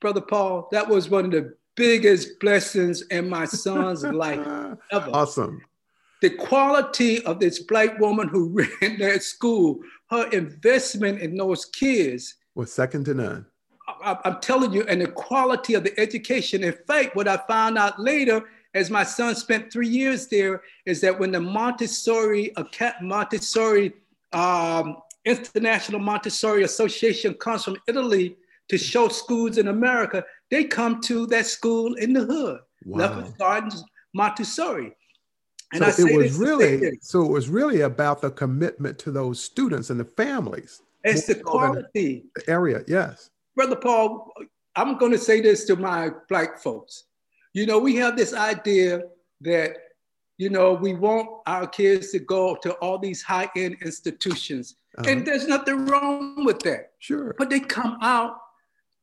brother 0.00 0.20
Paul. 0.20 0.68
That 0.70 0.88
was 0.88 1.10
one 1.10 1.24
of 1.26 1.30
the 1.32 1.54
biggest 1.74 2.38
blessings 2.38 3.02
in 3.02 3.28
my 3.28 3.44
son's 3.44 4.04
life 4.04 4.46
ever. 4.92 5.10
Awesome. 5.12 5.60
The 6.24 6.30
quality 6.30 7.22
of 7.26 7.38
this 7.38 7.58
black 7.58 8.00
woman 8.00 8.28
who 8.28 8.48
ran 8.80 8.98
that 8.98 9.22
school, 9.22 9.80
her 10.08 10.26
investment 10.30 11.20
in 11.20 11.36
those 11.36 11.66
kids 11.66 12.36
was 12.54 12.72
second 12.72 13.04
to 13.04 13.12
none. 13.12 13.44
I, 13.86 14.16
am 14.24 14.40
telling 14.40 14.72
you, 14.72 14.84
and 14.84 15.02
the 15.02 15.08
quality 15.08 15.74
of 15.74 15.84
the 15.84 15.92
education. 16.00 16.64
In 16.64 16.72
fact, 16.86 17.14
what 17.14 17.28
I 17.28 17.36
found 17.46 17.76
out 17.76 18.00
later, 18.00 18.42
as 18.72 18.88
my 18.88 19.04
son 19.04 19.34
spent 19.34 19.70
three 19.70 19.86
years 19.86 20.26
there, 20.28 20.62
is 20.86 21.02
that 21.02 21.20
when 21.20 21.30
the 21.30 21.40
Montessori 21.40 22.54
Montessori 23.02 23.92
um, 24.32 24.96
International 25.26 26.00
Montessori 26.00 26.62
Association 26.62 27.34
comes 27.34 27.64
from 27.64 27.76
Italy 27.86 28.34
to 28.70 28.78
show 28.78 29.08
schools 29.08 29.58
in 29.58 29.68
America, 29.68 30.24
they 30.50 30.64
come 30.64 31.02
to 31.02 31.26
that 31.26 31.44
school 31.44 31.92
in 31.96 32.14
the 32.14 32.24
hood, 32.24 32.60
wow. 32.86 33.30
Gardens 33.38 33.84
Montessori. 34.14 34.94
And 35.74 35.92
so 35.92 36.06
it 36.06 36.16
was 36.16 36.36
really 36.36 36.98
so 37.00 37.24
it 37.24 37.30
was 37.30 37.48
really 37.48 37.80
about 37.80 38.22
the 38.22 38.30
commitment 38.30 38.98
to 39.00 39.10
those 39.10 39.42
students 39.42 39.90
and 39.90 39.98
the 39.98 40.04
families. 40.04 40.82
It's 41.02 41.26
the 41.26 41.34
quality 41.34 42.24
the 42.34 42.48
area, 42.48 42.82
yes. 42.88 43.30
Brother 43.54 43.76
Paul, 43.76 44.32
I'm 44.76 44.96
going 44.98 45.12
to 45.12 45.18
say 45.18 45.40
this 45.40 45.64
to 45.66 45.76
my 45.76 46.10
black 46.28 46.58
folks. 46.58 47.04
You 47.52 47.66
know, 47.66 47.78
we 47.78 47.94
have 47.96 48.16
this 48.16 48.34
idea 48.34 49.02
that, 49.42 49.76
you 50.38 50.50
know, 50.50 50.72
we 50.72 50.94
want 50.94 51.28
our 51.46 51.66
kids 51.66 52.10
to 52.12 52.18
go 52.18 52.56
to 52.62 52.72
all 52.74 52.98
these 52.98 53.22
high 53.22 53.48
end 53.56 53.76
institutions. 53.82 54.76
Uh-huh. 54.98 55.10
And 55.10 55.26
there's 55.26 55.46
nothing 55.46 55.86
wrong 55.86 56.44
with 56.44 56.60
that. 56.60 56.92
Sure. 56.98 57.34
But 57.38 57.50
they 57.50 57.60
come 57.60 57.98
out, 58.00 58.38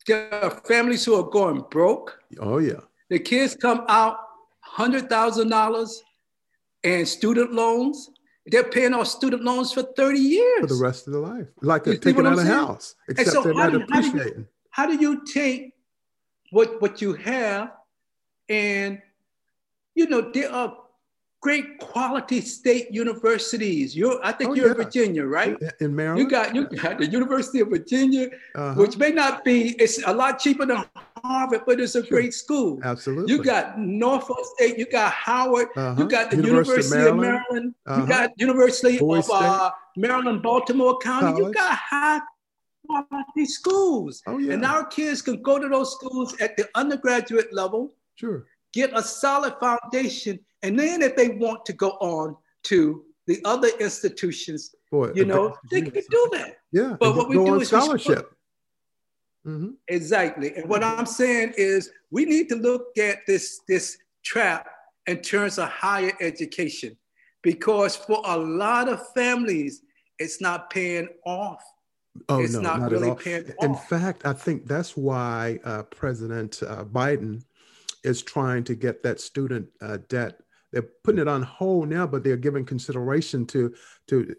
there 0.07 0.33
are 0.43 0.49
families 0.49 1.05
who 1.05 1.15
are 1.15 1.29
going 1.29 1.63
broke. 1.69 2.19
Oh, 2.39 2.57
yeah. 2.57 2.81
The 3.09 3.19
kids 3.19 3.55
come 3.55 3.85
out 3.87 4.17
$100,000 4.75 6.01
and 6.83 7.07
student 7.07 7.53
loans. 7.53 8.09
They're 8.47 8.63
paying 8.63 8.93
off 8.93 9.07
student 9.07 9.43
loans 9.43 9.71
for 9.71 9.83
30 9.83 10.19
years. 10.19 10.61
For 10.61 10.67
the 10.67 10.83
rest 10.83 11.07
of 11.07 11.13
their 11.13 11.21
life. 11.21 11.47
Like 11.61 11.83
they're 11.83 11.97
taking 11.97 12.25
out 12.25 12.39
a 12.39 12.43
house. 12.43 12.95
Except 13.07 13.29
so 13.29 13.43
they're 13.43 13.53
not 13.53 13.71
do, 13.71 13.81
appreciating. 13.81 14.47
How 14.71 14.87
do, 14.87 14.93
you, 14.93 14.97
how 14.97 14.97
do 14.97 15.01
you 15.01 15.25
take 15.25 15.73
what, 16.49 16.81
what 16.81 17.01
you 17.01 17.13
have 17.13 17.71
and, 18.49 18.99
you 19.95 20.07
know, 20.09 20.31
there 20.31 20.51
are 20.51 20.75
great 21.41 21.79
quality 21.79 22.39
state 22.39 22.91
universities. 22.91 23.95
You're, 23.95 24.23
I 24.23 24.31
think 24.31 24.51
oh, 24.51 24.53
you're 24.53 24.67
yeah. 24.67 24.71
in 24.71 24.77
Virginia, 24.77 25.25
right? 25.25 25.57
In 25.79 25.95
Maryland. 25.95 26.19
You 26.19 26.29
got 26.29 26.55
you 26.55 26.67
got 26.67 26.99
the 26.99 27.07
University 27.07 27.59
of 27.59 27.69
Virginia, 27.69 28.29
uh-huh. 28.55 28.75
which 28.75 28.97
may 28.97 29.11
not 29.11 29.43
be. 29.43 29.75
It's 29.79 30.01
a 30.05 30.13
lot 30.13 30.39
cheaper 30.39 30.65
than 30.65 30.83
Harvard, 31.23 31.61
but 31.65 31.79
it's 31.79 31.95
a 31.95 32.05
sure. 32.05 32.17
great 32.17 32.33
school. 32.33 32.79
Absolutely. 32.83 33.33
You 33.33 33.43
got 33.43 33.79
Norfolk 33.79 34.39
State. 34.55 34.77
You 34.77 34.85
got 34.85 35.11
Howard. 35.11 35.67
Uh-huh. 35.75 36.01
You 36.01 36.07
got 36.07 36.31
the 36.31 36.37
University, 36.37 36.97
University 36.97 37.09
of 37.09 37.15
Maryland. 37.15 37.15
Of 37.17 37.51
Maryland. 37.51 37.75
Uh-huh. 37.85 38.01
You 38.01 38.07
got 38.07 38.31
University 38.37 38.99
of 38.99 39.31
uh, 39.31 39.71
Maryland, 39.97 40.41
Baltimore 40.41 40.97
County. 40.99 41.33
College. 41.33 41.45
You 41.45 41.53
got 41.53 41.77
high 41.77 42.19
quality 42.85 43.45
schools. 43.45 44.21
Oh, 44.27 44.37
yeah. 44.37 44.53
And 44.53 44.65
our 44.65 44.85
kids 44.85 45.21
can 45.21 45.41
go 45.41 45.59
to 45.59 45.67
those 45.67 45.93
schools 45.93 46.39
at 46.39 46.57
the 46.57 46.67
undergraduate 46.75 47.53
level. 47.53 47.93
Sure. 48.15 48.45
Get 48.73 48.91
a 48.97 49.03
solid 49.03 49.55
foundation 49.59 50.39
and 50.63 50.77
then 50.77 51.01
if 51.01 51.15
they 51.15 51.29
want 51.29 51.65
to 51.65 51.73
go 51.73 51.91
on 52.01 52.35
to 52.63 53.03
the 53.27 53.39
other 53.45 53.69
institutions, 53.79 54.75
Boy, 54.91 55.11
you 55.15 55.25
know, 55.25 55.55
they 55.71 55.81
can 55.81 55.93
do 55.93 56.29
that. 56.33 56.57
Yeah. 56.71 56.97
But 56.99 57.15
what 57.15 57.29
we 57.29 57.35
do 57.35 57.59
is 57.59 57.69
scholarship. 57.69 58.31
Mm-hmm. 59.45 59.71
Exactly. 59.87 60.55
And 60.55 60.69
what 60.69 60.83
I'm 60.83 61.05
saying 61.05 61.53
is 61.57 61.91
we 62.11 62.25
need 62.25 62.49
to 62.49 62.55
look 62.55 62.97
at 62.97 63.19
this, 63.25 63.61
this 63.67 63.97
trap 64.23 64.67
in 65.07 65.19
terms 65.21 65.57
of 65.57 65.69
higher 65.69 66.13
education 66.21 66.95
because 67.41 67.95
for 67.95 68.21
a 68.25 68.37
lot 68.37 68.87
of 68.87 69.01
families, 69.13 69.81
it's 70.19 70.41
not 70.41 70.69
paying 70.69 71.07
off. 71.25 71.63
Oh, 72.29 72.41
it's 72.41 72.53
no, 72.53 72.61
not, 72.61 72.81
not 72.81 72.91
really 72.91 73.07
at 73.07 73.09
all. 73.09 73.15
paying 73.15 73.53
In 73.61 73.71
off. 73.71 73.89
fact, 73.89 74.25
I 74.25 74.33
think 74.33 74.67
that's 74.67 74.95
why 74.95 75.59
uh, 75.63 75.83
President 75.83 76.61
uh, 76.61 76.83
Biden 76.83 77.43
is 78.03 78.21
trying 78.21 78.63
to 78.65 78.75
get 78.75 79.01
that 79.03 79.19
student 79.19 79.69
uh, 79.81 79.97
debt 80.09 80.39
they're 80.71 80.81
putting 81.03 81.21
it 81.21 81.27
on 81.27 81.43
hold 81.43 81.89
now, 81.89 82.07
but 82.07 82.23
they're 82.23 82.37
giving 82.37 82.65
consideration 82.65 83.45
to 83.47 83.73
to 84.07 84.35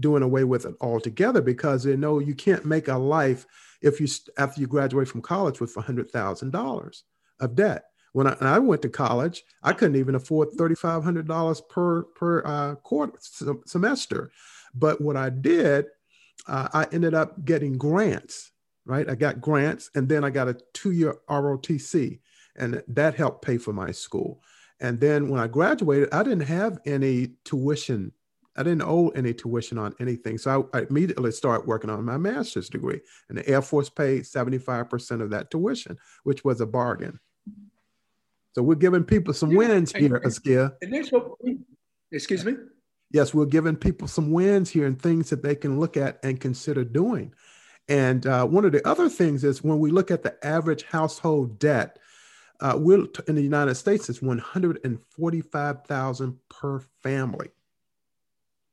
doing 0.00 0.22
away 0.22 0.44
with 0.44 0.66
it 0.66 0.74
altogether 0.80 1.40
because 1.40 1.84
they 1.84 1.96
know 1.96 2.18
you 2.18 2.34
can't 2.34 2.64
make 2.64 2.88
a 2.88 2.96
life 2.96 3.46
if 3.82 4.00
you 4.00 4.08
after 4.38 4.60
you 4.60 4.66
graduate 4.66 5.08
from 5.08 5.22
college 5.22 5.60
with 5.60 5.74
hundred 5.74 6.10
thousand 6.10 6.50
dollars 6.50 7.04
of 7.40 7.54
debt. 7.54 7.84
When 8.12 8.28
I, 8.28 8.36
I, 8.40 8.58
went 8.60 8.82
to 8.82 8.88
college, 8.88 9.42
I 9.62 9.72
couldn't 9.72 9.96
even 9.96 10.14
afford 10.14 10.52
thirty 10.52 10.74
five 10.74 11.02
hundred 11.02 11.26
dollars 11.26 11.60
per 11.60 12.02
per 12.02 12.44
uh, 12.44 12.74
quarter 12.76 13.18
semester. 13.66 14.30
But 14.74 15.00
what 15.00 15.16
I 15.16 15.30
did, 15.30 15.86
uh, 16.46 16.68
I 16.72 16.86
ended 16.92 17.14
up 17.14 17.44
getting 17.44 17.76
grants. 17.76 18.52
Right, 18.86 19.08
I 19.08 19.14
got 19.14 19.40
grants, 19.40 19.90
and 19.94 20.08
then 20.08 20.24
I 20.24 20.30
got 20.30 20.48
a 20.48 20.58
two 20.74 20.90
year 20.90 21.16
ROTC, 21.28 22.20
and 22.56 22.82
that 22.88 23.14
helped 23.14 23.44
pay 23.44 23.56
for 23.56 23.72
my 23.72 23.90
school. 23.90 24.42
And 24.80 25.00
then 25.00 25.28
when 25.28 25.40
I 25.40 25.46
graduated, 25.46 26.12
I 26.12 26.22
didn't 26.22 26.46
have 26.46 26.78
any 26.84 27.30
tuition. 27.44 28.12
I 28.56 28.62
didn't 28.62 28.82
owe 28.82 29.08
any 29.08 29.34
tuition 29.34 29.78
on 29.78 29.94
anything. 30.00 30.38
So 30.38 30.68
I, 30.72 30.78
I 30.78 30.86
immediately 30.88 31.32
started 31.32 31.66
working 31.66 31.90
on 31.90 32.04
my 32.04 32.16
master's 32.16 32.68
degree. 32.68 33.00
And 33.28 33.38
the 33.38 33.48
Air 33.48 33.62
Force 33.62 33.90
paid 33.90 34.22
75% 34.22 35.20
of 35.20 35.30
that 35.30 35.50
tuition, 35.50 35.98
which 36.22 36.44
was 36.44 36.60
a 36.60 36.66
bargain. 36.66 37.18
So 38.54 38.62
we're 38.62 38.76
giving 38.76 39.02
people 39.02 39.34
some 39.34 39.52
wins 39.54 39.92
here, 39.92 40.20
Askia. 40.24 40.74
Excuse 42.12 42.44
me? 42.44 42.54
Yes, 43.10 43.34
we're 43.34 43.46
giving 43.46 43.74
people 43.76 44.06
some 44.06 44.30
wins 44.30 44.70
here 44.70 44.86
and 44.86 45.00
things 45.00 45.30
that 45.30 45.42
they 45.42 45.56
can 45.56 45.80
look 45.80 45.96
at 45.96 46.20
and 46.22 46.40
consider 46.40 46.84
doing. 46.84 47.34
And 47.88 48.26
uh, 48.26 48.46
one 48.46 48.64
of 48.64 48.72
the 48.72 48.86
other 48.86 49.08
things 49.08 49.42
is 49.44 49.64
when 49.64 49.78
we 49.78 49.90
look 49.90 50.10
at 50.10 50.22
the 50.22 50.46
average 50.46 50.84
household 50.84 51.58
debt, 51.58 51.98
uh, 52.60 52.76
we're 52.78 53.06
in 53.26 53.34
the 53.34 53.42
United 53.42 53.74
States, 53.74 54.08
it's 54.08 54.22
145,000 54.22 56.38
per 56.48 56.80
family. 57.02 57.50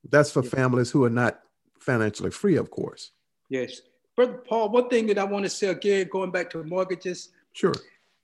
That's 0.10 0.32
for 0.32 0.44
families 0.44 0.92
who 0.92 1.04
are 1.04 1.10
not 1.10 1.40
financially 1.80 2.32
free, 2.32 2.56
of 2.58 2.72
course. 2.72 3.12
Yes. 3.50 3.82
Brother 4.16 4.34
Paul, 4.48 4.70
one 4.70 4.90
thing 4.90 5.08
that 5.08 5.18
I 5.18 5.24
want 5.24 5.46
to 5.46 5.50
say 5.50 5.68
again, 5.68 6.08
going 6.12 6.32
back 6.32 6.50
to 6.52 6.64
mortgages. 6.64 7.30
Sure. 7.54 7.74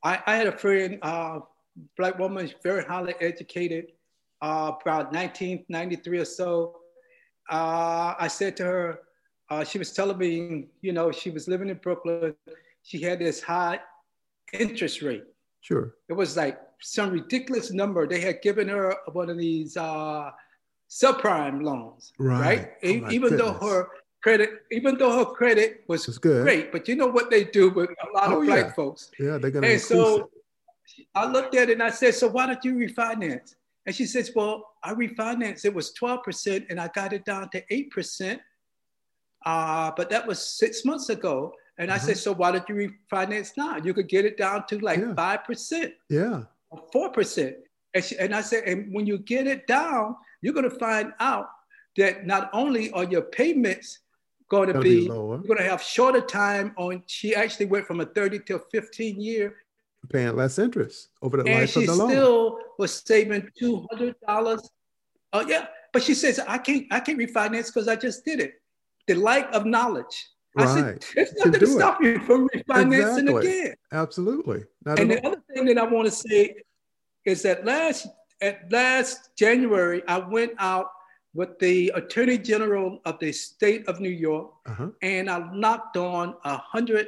I, 0.03 0.21
I 0.25 0.35
had 0.35 0.47
a 0.47 0.51
friend, 0.57 0.99
uh, 1.01 1.39
black 1.97 2.17
woman, 2.19 2.51
very 2.63 2.83
highly 2.83 3.13
educated, 3.19 3.91
uh, 4.41 4.71
about 4.81 5.11
1993 5.13 6.19
or 6.19 6.25
so. 6.25 6.77
Uh, 7.49 8.13
I 8.19 8.27
said 8.27 8.57
to 8.57 8.65
her, 8.65 8.99
uh, 9.49 9.63
she 9.63 9.79
was 9.79 9.93
telling 9.93 10.17
me, 10.17 10.67
you 10.81 10.91
know, 10.91 11.11
she 11.11 11.29
was 11.29 11.47
living 11.47 11.69
in 11.69 11.77
Brooklyn. 11.77 12.35
She 12.83 13.01
had 13.01 13.19
this 13.19 13.41
high 13.41 13.79
interest 14.53 15.01
rate. 15.01 15.23
Sure. 15.61 15.95
It 16.09 16.13
was 16.13 16.35
like 16.35 16.59
some 16.81 17.11
ridiculous 17.11 17.71
number. 17.71 18.07
They 18.07 18.19
had 18.19 18.41
given 18.41 18.67
her 18.67 18.95
one 19.11 19.29
of 19.29 19.37
these 19.37 19.77
uh, 19.77 20.31
subprime 20.89 21.61
loans, 21.63 22.13
right? 22.17 22.69
Right. 22.83 23.03
Oh, 23.05 23.11
even 23.11 23.37
though 23.37 23.53
her 23.53 23.89
credit, 24.23 24.49
even 24.71 24.97
though 24.97 25.17
her 25.19 25.25
credit 25.25 25.83
was 25.87 26.05
good. 26.17 26.43
great, 26.43 26.71
but 26.71 26.87
you 26.87 26.95
know 26.95 27.07
what 27.07 27.29
they 27.29 27.43
do 27.45 27.69
with 27.69 27.89
a 27.89 28.07
lot 28.13 28.31
Oh, 28.31 28.39
of 28.41 28.45
black 28.47 28.67
yeah. 28.67 28.71
folks. 28.73 29.11
Yeah, 29.19 29.37
they're 29.37 29.51
gonna 29.51 29.67
And 29.67 29.81
so 29.81 30.17
it. 30.17 31.07
I 31.13 31.25
looked 31.29 31.55
at 31.55 31.69
it 31.69 31.73
and 31.73 31.83
I 31.83 31.89
said, 31.89 32.15
"So 32.15 32.27
why 32.27 32.45
don't 32.47 32.63
you 32.63 32.75
refinance?" 32.75 33.55
And 33.85 33.95
she 33.95 34.05
says, 34.05 34.31
"Well, 34.35 34.73
I 34.83 34.93
refinanced. 34.93 35.65
It 35.65 35.73
was 35.73 35.91
twelve 35.93 36.23
percent, 36.23 36.65
and 36.69 36.79
I 36.79 36.87
got 36.89 37.13
it 37.13 37.25
down 37.25 37.49
to 37.51 37.63
eight 37.69 37.91
percent. 37.91 38.41
Uh, 39.45 39.91
but 39.95 40.09
that 40.09 40.25
was 40.27 40.39
six 40.45 40.83
months 40.85 41.09
ago." 41.09 41.53
And 41.77 41.91
I 41.91 41.95
Uh-huh. 41.97 42.07
said, 42.07 42.17
"So 42.17 42.33
why 42.33 42.51
don't 42.51 42.67
you 42.69 42.75
refinance 43.11 43.51
now? 43.55 43.77
You 43.77 43.93
could 43.93 44.07
get 44.07 44.25
it 44.25 44.35
down 44.37 44.65
to 44.67 44.79
like 44.79 45.15
five 45.15 45.43
percent." 45.43 45.93
Yeah. 46.09 46.43
four 46.91 47.09
percent. 47.11 47.55
And, 47.93 48.03
she- 48.03 48.17
and 48.17 48.35
I 48.35 48.41
said, 48.41 48.63
and 48.65 48.93
when 48.93 49.05
you 49.07 49.17
get 49.17 49.47
it 49.47 49.65
down, 49.67 50.15
you're 50.41 50.53
going 50.53 50.69
to 50.69 50.77
find 50.77 51.13
out 51.19 51.49
that 51.97 52.25
not 52.25 52.49
only 52.53 52.91
are 52.91 53.03
your 53.05 53.23
payments 53.23 53.99
going 54.49 54.71
to 54.71 54.79
be, 54.79 55.01
be 55.01 55.07
lower. 55.09 55.35
you're 55.35 55.43
going 55.55 55.57
to 55.57 55.63
have 55.69 55.81
shorter 55.81 56.21
time 56.21 56.73
on. 56.77 57.03
She 57.07 57.35
actually 57.35 57.65
went 57.65 57.85
from 57.85 57.99
a 57.99 58.05
30 58.05 58.39
to 58.39 58.55
a 58.55 58.59
15 58.71 59.19
year, 59.19 59.55
Paying 60.09 60.35
less 60.37 60.57
interest 60.57 61.09
over 61.21 61.35
the 61.37 61.43
and 61.43 61.53
life 61.53 61.75
of 61.75 61.85
the 61.85 61.93
loan. 61.95 62.09
she 62.09 62.15
still 62.15 62.59
was 62.77 62.93
saving 63.05 63.49
two 63.59 63.85
hundred 63.91 64.15
dollars. 64.25 64.61
Oh 65.33 65.41
yeah, 65.45 65.65
but 65.91 66.01
she 66.01 66.13
says 66.13 66.39
I 66.47 66.59
can't, 66.59 66.85
I 66.91 67.01
can't 67.01 67.19
refinance 67.19 67.65
because 67.67 67.89
I 67.89 67.97
just 67.97 68.23
did 68.23 68.39
it. 68.39 68.53
The 69.07 69.15
lack 69.15 69.53
of 69.53 69.65
knowledge. 69.65 70.27
I 70.55 70.63
Right. 70.63 71.03
said, 71.03 71.13
there's 71.15 71.33
nothing 71.33 71.51
to 71.53 71.59
do 71.59 71.65
it. 71.65 71.75
stop 71.75 72.01
you 72.01 72.19
from 72.21 72.47
refinancing 72.49 73.27
Exactly. 73.29 73.35
again. 73.59 73.75
Absolutely. 73.91 74.63
Not 74.85 74.99
And 74.99 75.11
the 75.11 75.25
other 75.27 75.41
thing 75.53 75.65
that 75.65 75.77
I 75.77 75.83
want 75.83 76.05
to 76.07 76.11
say 76.11 76.55
is 77.25 77.41
that 77.41 77.65
last 77.65 78.07
at 78.41 78.71
last 78.71 79.31
January, 79.37 80.01
I 80.07 80.19
went 80.19 80.53
out 80.59 80.87
with 81.33 81.57
the 81.59 81.91
Attorney 81.95 82.37
General 82.37 82.99
of 83.05 83.19
the 83.19 83.31
state 83.31 83.87
of 83.87 83.99
New 83.99 84.09
York, 84.09 84.51
Uh-huh. 84.65 84.89
and 85.01 85.29
I 85.29 85.39
knocked 85.53 85.97
on 85.97 86.35
a 86.43 86.57
hundred 86.57 87.07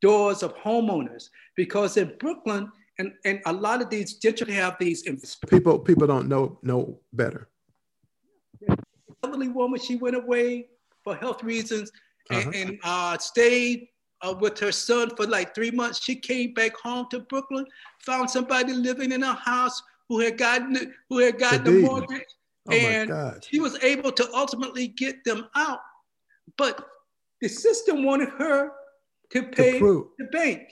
doors 0.00 0.42
of 0.42 0.56
homeowners 0.56 1.28
because 1.56 1.96
in 1.96 2.12
Brooklyn 2.18 2.70
and, 2.98 3.12
and 3.24 3.40
a 3.46 3.52
lot 3.52 3.80
of 3.82 3.88
these 3.88 4.14
gentry 4.14 4.52
have 4.52 4.76
these 4.80 5.02
People 5.48 5.78
people 5.78 6.06
don't 6.06 6.28
know 6.28 6.58
know 6.62 6.98
better. 7.12 7.48
elderly 9.24 9.48
woman. 9.48 9.78
She 9.80 9.96
went 9.96 10.16
away 10.16 10.66
for 11.04 11.14
health 11.14 11.42
reasons 11.42 11.90
and, 12.30 12.40
Uh-huh. 12.48 12.50
and 12.54 12.78
uh, 12.84 13.18
stayed 13.18 13.88
uh, 14.22 14.34
with 14.40 14.58
her 14.58 14.72
son 14.72 15.10
for 15.16 15.26
like 15.26 15.54
three 15.54 15.70
months. 15.70 16.02
She 16.02 16.16
came 16.16 16.52
back 16.54 16.72
home 16.76 17.06
to 17.10 17.20
Brooklyn, 17.20 17.66
found 18.00 18.28
somebody 18.30 18.72
living 18.72 19.12
in 19.12 19.22
a 19.22 19.34
house 19.34 19.80
who 20.12 20.20
had 20.20 20.36
gotten 20.36 20.92
who 21.08 21.18
had 21.20 21.38
gotten 21.38 21.62
a 21.62 21.64
deed. 21.64 21.84
mortgage, 21.84 22.26
Oh 22.68 22.72
and 22.72 23.42
she 23.42 23.60
was 23.60 23.82
able 23.82 24.12
to 24.12 24.28
ultimately 24.34 24.88
get 24.88 25.24
them 25.24 25.48
out. 25.56 25.80
But 26.58 26.84
the 27.40 27.48
system 27.48 28.04
wanted 28.04 28.28
her 28.30 28.72
to 29.30 29.42
pay 29.44 29.78
prove- 29.78 30.08
the 30.18 30.26
bank. 30.26 30.68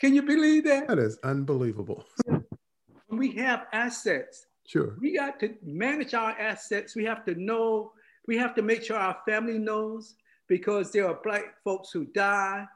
Can 0.00 0.12
you 0.14 0.22
believe 0.22 0.64
that? 0.64 0.88
That 0.88 0.98
is 0.98 1.18
unbelievable. 1.22 2.04
When 2.26 3.18
we 3.18 3.30
have 3.36 3.66
assets, 3.72 4.46
Sure. 4.66 4.96
we 5.00 5.14
got 5.16 5.38
to 5.40 5.54
manage 5.62 6.14
our 6.14 6.32
assets. 6.32 6.96
We 6.96 7.04
have 7.04 7.24
to 7.26 7.34
know, 7.36 7.92
we 8.26 8.36
have 8.38 8.54
to 8.56 8.62
make 8.62 8.82
sure 8.82 8.96
our 8.96 9.18
family 9.28 9.58
knows 9.58 10.16
because 10.48 10.90
there 10.90 11.06
are 11.06 11.20
black 11.22 11.62
folks 11.62 11.90
who 11.92 12.06
die. 12.06 12.66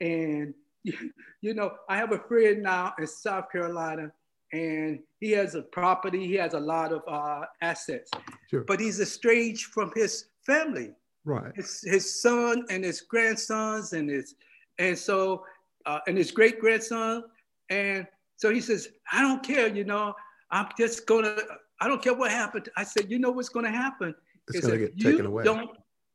And, 0.00 0.54
you 0.84 1.54
know, 1.54 1.72
I 1.88 1.96
have 1.98 2.12
a 2.12 2.18
friend 2.20 2.62
now 2.62 2.94
in 2.98 3.06
South 3.06 3.50
Carolina 3.52 4.10
and 4.52 5.00
he 5.20 5.30
has 5.32 5.54
a 5.54 5.62
property, 5.62 6.26
he 6.26 6.34
has 6.34 6.54
a 6.54 6.60
lot 6.60 6.92
of 6.92 7.02
uh, 7.08 7.44
assets, 7.60 8.10
Sure. 8.50 8.62
but 8.64 8.80
he's 8.80 9.00
estranged 9.00 9.66
from 9.66 9.92
his 9.94 10.26
family 10.46 10.92
right. 11.24 11.52
his, 11.54 11.82
his 11.82 12.22
son 12.22 12.64
and 12.70 12.82
his 12.82 13.02
grandsons 13.02 13.92
and 13.92 14.08
his 14.08 14.34
and 14.78 14.96
so 14.96 15.44
uh, 15.84 15.98
and 16.06 16.16
his 16.16 16.30
great 16.30 16.58
grandson 16.58 17.22
and 17.68 18.06
so 18.36 18.50
he 18.50 18.60
says 18.62 18.88
i 19.12 19.20
don't 19.20 19.42
care 19.42 19.68
you 19.68 19.84
know 19.84 20.14
i'm 20.50 20.66
just 20.78 21.06
gonna 21.06 21.36
i 21.82 21.86
don't 21.86 22.00
care 22.02 22.14
what 22.14 22.30
happened 22.30 22.70
i 22.78 22.82
said 22.84 23.10
you 23.10 23.18
know 23.18 23.30
what's 23.30 23.50
gonna 23.50 23.70
happen 23.70 24.14
It's 24.48 24.58
is 24.58 24.64
gonna 24.64 24.78
get 24.78 24.98
taken 24.98 25.26
away. 25.26 25.44
don't 25.44 25.70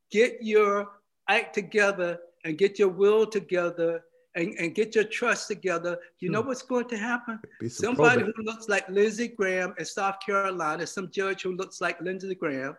get 0.10 0.38
your 0.42 0.90
act 1.30 1.54
together 1.54 2.18
and 2.44 2.58
get 2.58 2.80
your 2.80 2.90
will 2.90 3.28
together 3.28 4.04
and, 4.36 4.54
and 4.60 4.74
get 4.76 4.96
your 4.96 5.04
trust 5.04 5.48
together 5.48 5.98
you 6.20 6.30
know 6.30 6.42
Hmm. 6.42 6.48
what's 6.50 6.62
going 6.64 6.88
to 6.90 6.98
happen 6.98 7.40
some 7.62 7.70
somebody 7.96 8.22
who 8.24 8.44
looks 8.44 8.68
like 8.68 8.88
Lindsey 8.90 9.28
Graham 9.28 9.74
in 9.78 9.86
South 9.86 10.18
Carolina, 10.26 10.86
some 10.88 11.10
judge 11.12 11.44
who 11.44 11.56
looks 11.56 11.80
like 11.82 12.00
Lindsey 12.02 12.36
Graham, 12.36 12.76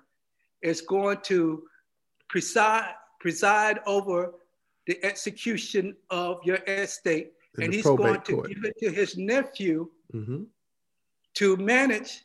is 0.63 0.81
going 0.81 1.19
to 1.25 1.65
preside 2.29 2.95
preside 3.21 3.81
over 3.87 4.35
the 4.87 5.03
execution 5.05 5.97
of 6.11 6.41
your 6.45 6.59
estate, 6.67 7.33
In 7.57 7.65
and 7.65 7.75
he's 7.75 7.85
going 7.85 8.21
to 8.21 8.35
court. 8.35 8.49
give 8.49 8.65
it 8.65 8.75
to 8.83 8.91
his 8.91 9.17
nephew 9.17 9.89
Mhm. 10.13 10.47
to 11.35 11.57
manage 11.57 12.25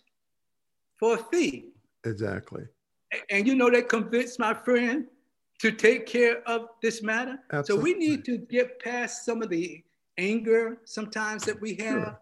for 0.99 1.13
a 1.15 1.17
fee. 1.31 1.71
Exactly. 2.03 2.65
A- 3.13 3.33
And 3.33 3.47
you 3.47 3.55
know 3.55 3.69
that 3.69 3.87
convinced 3.87 4.39
my 4.39 4.53
friend 4.53 5.07
to 5.59 5.71
take 5.71 6.05
care 6.05 6.41
of 6.47 6.67
this 6.81 7.01
matter. 7.03 7.37
So 7.63 7.75
we 7.75 7.93
need 7.93 8.25
to 8.25 8.37
get 8.37 8.79
past 8.79 9.25
some 9.25 9.41
of 9.41 9.49
the 9.49 9.83
anger 10.17 10.79
sometimes 10.85 11.43
that 11.45 11.59
we 11.59 11.75
have. 11.75 12.03
Sure. 12.03 12.19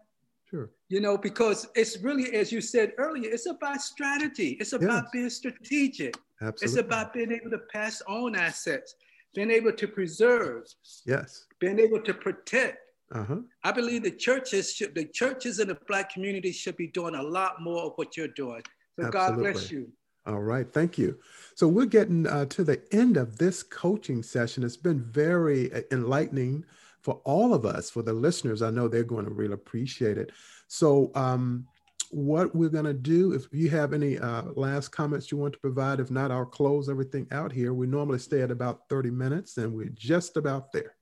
Sure. 0.50 0.70
you 0.88 0.98
know, 1.02 1.18
because 1.18 1.68
it's 1.74 1.98
really, 1.98 2.34
as 2.34 2.50
you 2.50 2.62
said 2.62 2.92
earlier, 2.96 3.30
it's 3.30 3.44
about 3.44 3.82
strategy. 3.82 4.56
It's 4.58 4.72
about 4.72 5.04
Yes. 5.04 5.10
being 5.12 5.28
strategic. 5.30 6.14
Absolutely. 6.40 6.64
It's 6.64 6.76
about 6.86 7.12
being 7.12 7.32
able 7.32 7.50
to 7.50 7.58
pass 7.70 8.00
on 8.08 8.34
assets, 8.34 8.94
being 9.34 9.50
able 9.50 9.72
to 9.72 9.86
preserve, 9.86 10.64
yes. 11.04 11.44
being 11.58 11.78
able 11.78 12.00
to 12.00 12.14
protect. 12.14 12.78
Uh-huh. 13.12 13.40
I 13.62 13.72
believe 13.72 14.04
the 14.04 14.10
churches 14.10 14.72
should, 14.72 14.94
the 14.94 15.04
churches 15.04 15.58
in 15.58 15.68
the 15.68 15.78
black 15.86 16.10
community 16.14 16.50
should 16.52 16.78
be 16.78 16.86
doing 16.86 17.14
a 17.14 17.22
lot 17.22 17.60
more 17.60 17.82
of 17.82 17.92
what 17.96 18.16
you're 18.16 18.28
doing. 18.28 18.62
So 18.98 19.10
God 19.10 19.36
bless 19.36 19.70
you. 19.70 19.92
All 20.28 20.42
right, 20.42 20.70
thank 20.70 20.98
you. 20.98 21.18
So 21.54 21.66
we're 21.66 21.86
getting 21.86 22.26
uh, 22.26 22.44
to 22.46 22.62
the 22.62 22.82
end 22.92 23.16
of 23.16 23.38
this 23.38 23.62
coaching 23.62 24.22
session. 24.22 24.62
It's 24.62 24.76
been 24.76 25.02
very 25.02 25.72
uh, 25.72 25.80
enlightening 25.90 26.66
for 27.00 27.22
all 27.24 27.54
of 27.54 27.64
us, 27.64 27.88
for 27.88 28.02
the 28.02 28.12
listeners. 28.12 28.60
I 28.60 28.68
know 28.68 28.88
they're 28.88 29.04
going 29.04 29.24
to 29.24 29.30
really 29.30 29.54
appreciate 29.54 30.18
it. 30.18 30.32
So, 30.66 31.10
um, 31.14 31.66
what 32.10 32.54
we're 32.54 32.70
going 32.70 32.86
to 32.86 32.94
do, 32.94 33.32
if 33.32 33.46
you 33.52 33.68
have 33.68 33.92
any 33.92 34.18
uh, 34.18 34.44
last 34.54 34.88
comments 34.88 35.30
you 35.30 35.36
want 35.36 35.52
to 35.52 35.58
provide, 35.58 36.00
if 36.00 36.10
not, 36.10 36.30
I'll 36.30 36.46
close 36.46 36.88
everything 36.88 37.26
out 37.32 37.52
here. 37.52 37.74
We 37.74 37.86
normally 37.86 38.18
stay 38.18 38.40
at 38.40 38.50
about 38.50 38.88
30 38.88 39.10
minutes, 39.10 39.58
and 39.58 39.74
we're 39.74 39.90
just 39.90 40.38
about 40.38 40.72
there. 40.72 40.94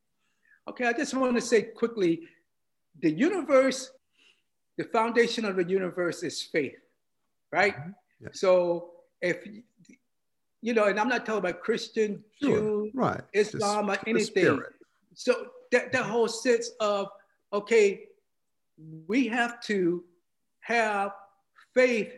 Okay, 0.68 0.84
I 0.84 0.92
just 0.92 1.14
want 1.14 1.36
to 1.36 1.40
say 1.40 1.62
quickly 1.62 2.22
the 3.02 3.10
universe, 3.10 3.90
the 4.78 4.84
foundation 4.84 5.44
of 5.44 5.54
the 5.56 5.64
universe 5.64 6.24
is 6.24 6.42
faith, 6.42 6.74
right? 7.52 7.76
Yeah. 8.20 8.28
So 8.32 8.95
if, 9.20 9.46
you 10.62 10.74
know, 10.74 10.85
and 10.85 10.98
I'm 10.98 11.09
not 11.09 11.24
talking 11.26 11.38
about 11.38 11.61
Christian, 11.61 12.22
Sure. 12.40 12.50
Jew, 12.59 12.90
Right. 12.94 13.20
Islam, 13.33 13.90
or 13.90 13.98
anything. 14.07 14.61
So 15.14 15.48
that, 15.72 15.92
that 15.92 16.05
whole 16.05 16.29
sense 16.29 16.70
of, 16.81 17.09
okay, 17.52 18.09
we 19.07 19.26
have 19.29 19.61
to 19.62 20.05
have 20.61 21.12
faith 21.74 22.12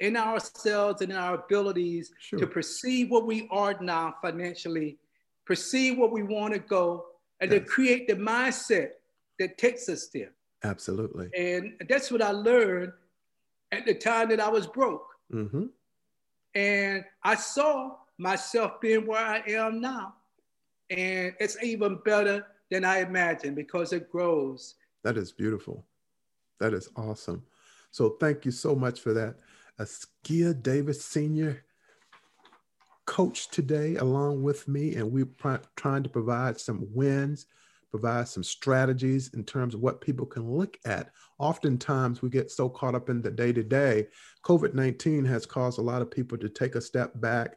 in 0.00 0.16
ourselves 0.16 1.00
and 1.02 1.10
in 1.10 1.16
our 1.16 1.34
abilities 1.34 2.12
Sure. 2.18 2.38
to 2.38 2.46
perceive 2.46 3.10
what 3.10 3.26
we 3.26 3.48
are 3.50 3.76
now 3.80 4.14
financially, 4.22 4.98
perceive 5.44 5.96
what 5.98 6.12
we 6.12 6.22
want 6.22 6.52
to 6.54 6.60
go, 6.60 7.06
and 7.40 7.50
to 7.50 7.60
create 7.60 8.06
the 8.08 8.14
mindset 8.14 8.90
that 9.38 9.58
takes 9.58 9.88
us 9.88 10.08
there. 10.08 10.32
Absolutely. 10.64 11.30
And 11.36 11.74
that's 11.88 12.10
what 12.10 12.22
I 12.22 12.30
learned 12.30 12.92
at 13.72 13.84
the 13.84 13.94
time 13.94 14.28
that 14.30 14.40
I 14.40 14.48
was 14.48 14.66
broke. 14.66 15.06
hmm 15.30 15.66
And 16.56 17.04
I 17.22 17.34
saw 17.34 17.96
myself 18.16 18.80
being 18.80 19.06
where 19.06 19.20
I 19.20 19.42
am 19.46 19.78
now. 19.78 20.14
And 20.88 21.34
it's 21.38 21.62
even 21.62 21.98
better 22.02 22.46
than 22.70 22.82
I 22.82 23.00
imagined 23.00 23.56
because 23.56 23.92
it 23.92 24.10
grows. 24.10 24.76
That 25.04 25.18
is 25.18 25.32
beautiful. 25.32 25.84
That 26.58 26.72
is 26.72 26.88
awesome. 26.96 27.44
So 27.90 28.16
thank 28.18 28.46
you 28.46 28.52
so 28.52 28.74
much 28.74 29.00
for 29.00 29.12
that. 29.12 29.34
Askia 29.78 30.54
Davis 30.54 31.04
Sr. 31.04 31.62
coach 33.04 33.48
today 33.48 33.96
along 33.96 34.42
with 34.42 34.66
me, 34.66 34.94
and 34.94 35.12
we're 35.12 35.26
pri- 35.26 35.60
trying 35.76 36.04
to 36.04 36.08
provide 36.08 36.58
some 36.58 36.88
wins, 36.94 37.44
provide 37.98 38.28
some 38.28 38.42
strategies 38.42 39.30
in 39.34 39.42
terms 39.44 39.74
of 39.74 39.80
what 39.80 40.00
people 40.00 40.26
can 40.26 40.50
look 40.50 40.76
at. 40.84 41.10
Oftentimes 41.38 42.20
we 42.20 42.28
get 42.28 42.50
so 42.50 42.68
caught 42.68 42.94
up 42.94 43.08
in 43.08 43.22
the 43.22 43.30
day 43.30 43.52
to 43.52 43.62
day. 43.62 44.06
COVID 44.44 44.74
19 44.74 45.24
has 45.24 45.46
caused 45.46 45.78
a 45.78 45.82
lot 45.82 46.02
of 46.02 46.10
people 46.10 46.36
to 46.38 46.48
take 46.48 46.74
a 46.74 46.80
step 46.80 47.12
back, 47.16 47.56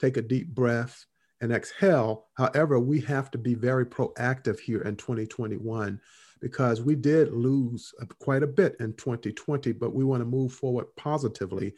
take 0.00 0.16
a 0.16 0.22
deep 0.22 0.48
breath, 0.48 1.06
and 1.40 1.52
exhale. 1.52 2.26
However, 2.36 2.80
we 2.80 3.00
have 3.02 3.30
to 3.30 3.38
be 3.38 3.54
very 3.54 3.86
proactive 3.86 4.58
here 4.58 4.82
in 4.82 4.96
2021 4.96 6.00
because 6.40 6.82
we 6.82 6.94
did 6.94 7.32
lose 7.32 7.94
quite 8.18 8.42
a 8.42 8.46
bit 8.46 8.76
in 8.80 8.92
2020, 8.94 9.72
but 9.72 9.94
we 9.94 10.04
want 10.04 10.20
to 10.20 10.26
move 10.26 10.52
forward 10.52 10.86
positively 10.96 11.74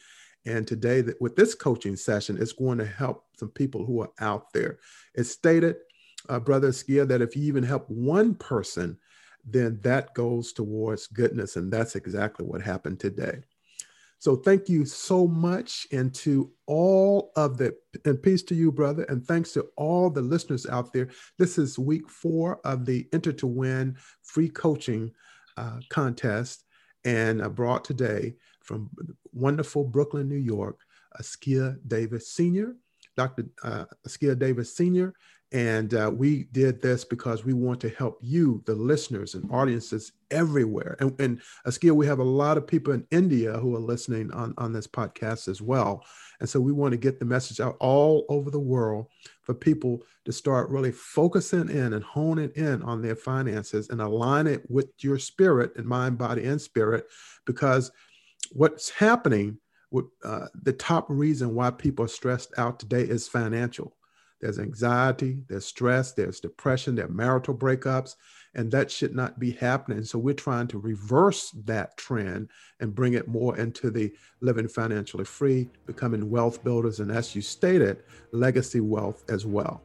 And 0.47 0.67
today, 0.67 1.05
with 1.21 1.37
this 1.37 1.55
coaching 1.55 1.97
session, 1.97 2.39
it's 2.41 2.53
going 2.53 2.79
to 2.79 2.87
help 2.87 3.25
some 3.37 3.51
people 3.51 3.85
who 3.85 4.01
are 4.01 4.11
out 4.21 4.53
there. 4.53 4.79
It's 5.15 5.31
stated, 5.31 5.77
uh, 6.29 6.41
Brother 6.41 6.69
Askia, 6.69 7.07
that 7.07 7.23
if 7.23 7.37
you 7.37 7.43
even 7.45 7.63
help 7.63 7.89
one 7.89 8.35
person, 8.35 8.99
then 9.45 9.79
that 9.83 10.15
goes 10.15 10.53
towards 10.53 11.07
goodness. 11.07 11.57
And 11.57 11.73
that's 11.73 11.97
exactly 11.97 12.47
what 12.47 12.63
happened 12.63 13.01
today. 13.01 13.41
So 14.21 14.35
thank 14.35 14.69
you 14.69 14.85
so 14.85 15.29
much, 15.29 15.87
and 15.93 16.13
to 16.17 16.51
all 16.67 17.31
of 17.37 17.57
the 17.57 17.77
and 18.05 18.21
peace 18.21 18.43
to 18.45 18.55
you, 18.55 18.73
brother, 18.73 19.05
and 19.05 19.25
thanks 19.25 19.53
to 19.53 19.69
all 19.77 20.11
the 20.11 20.23
listeners 20.23 20.67
out 20.67 20.93
there. 20.93 21.09
This 21.39 21.57
is 21.57 21.79
week 21.79 22.11
four 22.11 22.61
of 22.65 22.85
the 22.85 23.07
Enter 23.13 23.33
to 23.35 23.47
Win 23.47 23.97
free 24.23 24.49
coaching 24.49 25.13
uh, 25.57 25.79
contest, 25.89 26.65
and 27.05 27.41
I 27.41 27.47
brought 27.47 27.85
today 27.85 28.35
from 28.65 28.91
wonderful 29.33 29.85
Brooklyn, 29.85 30.29
New 30.29 30.35
York, 30.35 30.81
Askia 31.21 31.77
Davis 31.87 32.33
Sr., 32.33 32.75
Dr. 33.17 33.47
Uh, 33.63 33.85
Askia 34.05 34.37
Davis 34.37 34.75
Sr., 34.75 35.15
and 35.53 35.95
uh, 35.95 36.11
we 36.15 36.45
did 36.53 36.83
this 36.83 37.05
because 37.05 37.45
we 37.45 37.55
want 37.55 37.81
to 37.81 37.89
help 37.89 38.19
you, 38.21 38.63
the 38.67 38.75
listeners 38.75 39.35
and 39.35 39.51
audiences 39.51 40.13
everywhere. 40.31 40.97
And, 41.01 41.19
and 41.19 41.41
Askia, 41.65 41.95
we 41.95 42.07
have 42.07 42.19
a 42.19 42.25
lot 42.25 42.59
of 42.59 42.67
people 42.67 42.93
in 42.93 43.07
India 43.11 43.55
who 43.59 43.75
are 43.75 43.81
listening 43.81 44.31
on, 44.33 44.53
on 44.59 44.75
this 44.75 44.87
podcast 44.87 45.49
as 45.49 45.63
well. 45.63 46.05
And 46.41 46.49
so 46.49 46.61
we 46.61 46.73
want 46.73 46.93
to 46.93 46.99
get 46.99 47.19
the 47.19 47.25
message 47.25 47.61
out 47.61 47.77
all 47.81 48.27
over 48.29 48.51
the 48.51 48.61
world 48.61 49.07
for 49.41 49.55
people 49.55 50.03
to 50.27 50.33
start 50.33 50.69
really 50.69 50.93
focusing 50.93 51.71
in 51.71 51.95
and 51.95 52.05
honing 52.05 52.53
in 52.55 52.83
on 52.83 53.01
their 53.01 53.17
finances 53.17 53.89
and 53.89 54.03
align 54.03 54.47
it 54.47 54.71
with 54.71 54.91
your 54.99 55.19
spirit 55.19 55.73
and 55.77 55.87
mind, 55.87 56.19
body, 56.19 56.45
and 56.45 56.61
spirit. 56.61 57.07
Because 57.47 57.91
what's 58.53 58.91
happening 58.91 59.57
with 59.91 60.05
uh, 60.23 60.47
the 60.63 60.75
top 60.75 61.07
reason 61.09 61.55
why 61.55 61.71
people 61.71 62.05
are 62.05 62.09
stressed 62.09 62.53
out 62.59 62.79
today 62.79 63.03
is 63.03 63.27
financial 63.27 63.95
there's 64.41 64.59
anxiety, 64.59 65.39
there's 65.49 65.67
stress, 65.67 66.13
there's 66.13 66.41
depression, 66.41 66.95
there 66.95 67.07
are 67.07 67.11
marital 67.11 67.55
breakups, 67.55 68.15
and 68.55 68.71
that 68.73 68.91
should 68.91 69.15
not 69.15 69.39
be 69.39 69.53
happening. 69.53 70.05
So 70.05 70.19
we're 70.19 70.35
trying 70.35 70.69
to 70.69 70.79
reverse 70.79 71.51
that 71.65 71.97
trend 71.97 72.49
and 72.81 72.95
bring 72.95 73.15
it 73.15 73.29
more 73.29 73.57
into 73.59 73.91
the 73.91 74.13
living 74.41 74.69
financially 74.69 75.25
free, 75.25 75.69
becoming 75.87 76.31
wealth 76.31 76.63
builders, 76.65 77.01
and 77.01 77.11
as 77.11 77.35
you 77.35 77.43
stated, 77.43 78.03
legacy 78.33 78.81
wealth 78.81 79.25
as 79.29 79.45
well. 79.45 79.83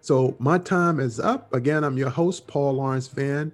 So 0.00 0.36
my 0.38 0.58
time 0.58 1.00
is 1.00 1.18
up. 1.18 1.52
Again, 1.52 1.84
I'm 1.84 1.98
your 1.98 2.10
host, 2.10 2.46
Paul 2.46 2.74
Lawrence 2.74 3.08
Van. 3.08 3.52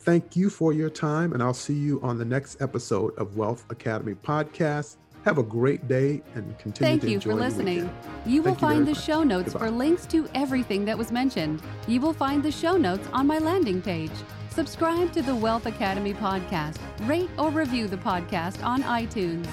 Thank 0.00 0.36
you 0.36 0.50
for 0.50 0.72
your 0.72 0.90
time, 0.90 1.32
and 1.32 1.42
I'll 1.42 1.54
see 1.54 1.74
you 1.74 2.00
on 2.02 2.18
the 2.18 2.24
next 2.24 2.60
episode 2.60 3.16
of 3.18 3.36
Wealth 3.36 3.64
Academy 3.70 4.14
Podcast. 4.14 4.96
Have 5.26 5.38
a 5.38 5.42
great 5.42 5.88
day 5.88 6.22
and 6.36 6.56
continue 6.56 6.72
Thank 6.88 7.02
to 7.02 7.06
enjoy 7.08 7.10
Thank 7.10 7.12
you 7.12 7.20
for 7.20 7.34
listening. 7.34 7.76
weekend. 7.78 7.90
You 8.26 8.42
will 8.42 8.50
Thank 8.52 8.60
find 8.60 8.74
very 8.76 8.84
the 8.84 8.92
much. 8.92 9.04
show 9.04 9.22
notes 9.24 9.52
Goodbye. 9.52 9.66
for 9.66 9.70
links 9.72 10.06
to 10.06 10.28
everything 10.36 10.84
that 10.84 10.96
was 10.96 11.10
mentioned. 11.10 11.62
You 11.88 12.00
will 12.00 12.12
find 12.12 12.44
the 12.44 12.52
show 12.52 12.76
notes 12.76 13.08
on 13.12 13.26
my 13.26 13.38
landing 13.38 13.82
page. 13.82 14.12
Subscribe 14.50 15.12
to 15.14 15.22
the 15.22 15.34
Wealth 15.34 15.66
Academy 15.66 16.14
podcast. 16.14 16.76
Rate 17.08 17.28
or 17.38 17.50
review 17.50 17.88
the 17.88 17.96
podcast 17.96 18.64
on 18.64 18.84
iTunes. 18.84 19.48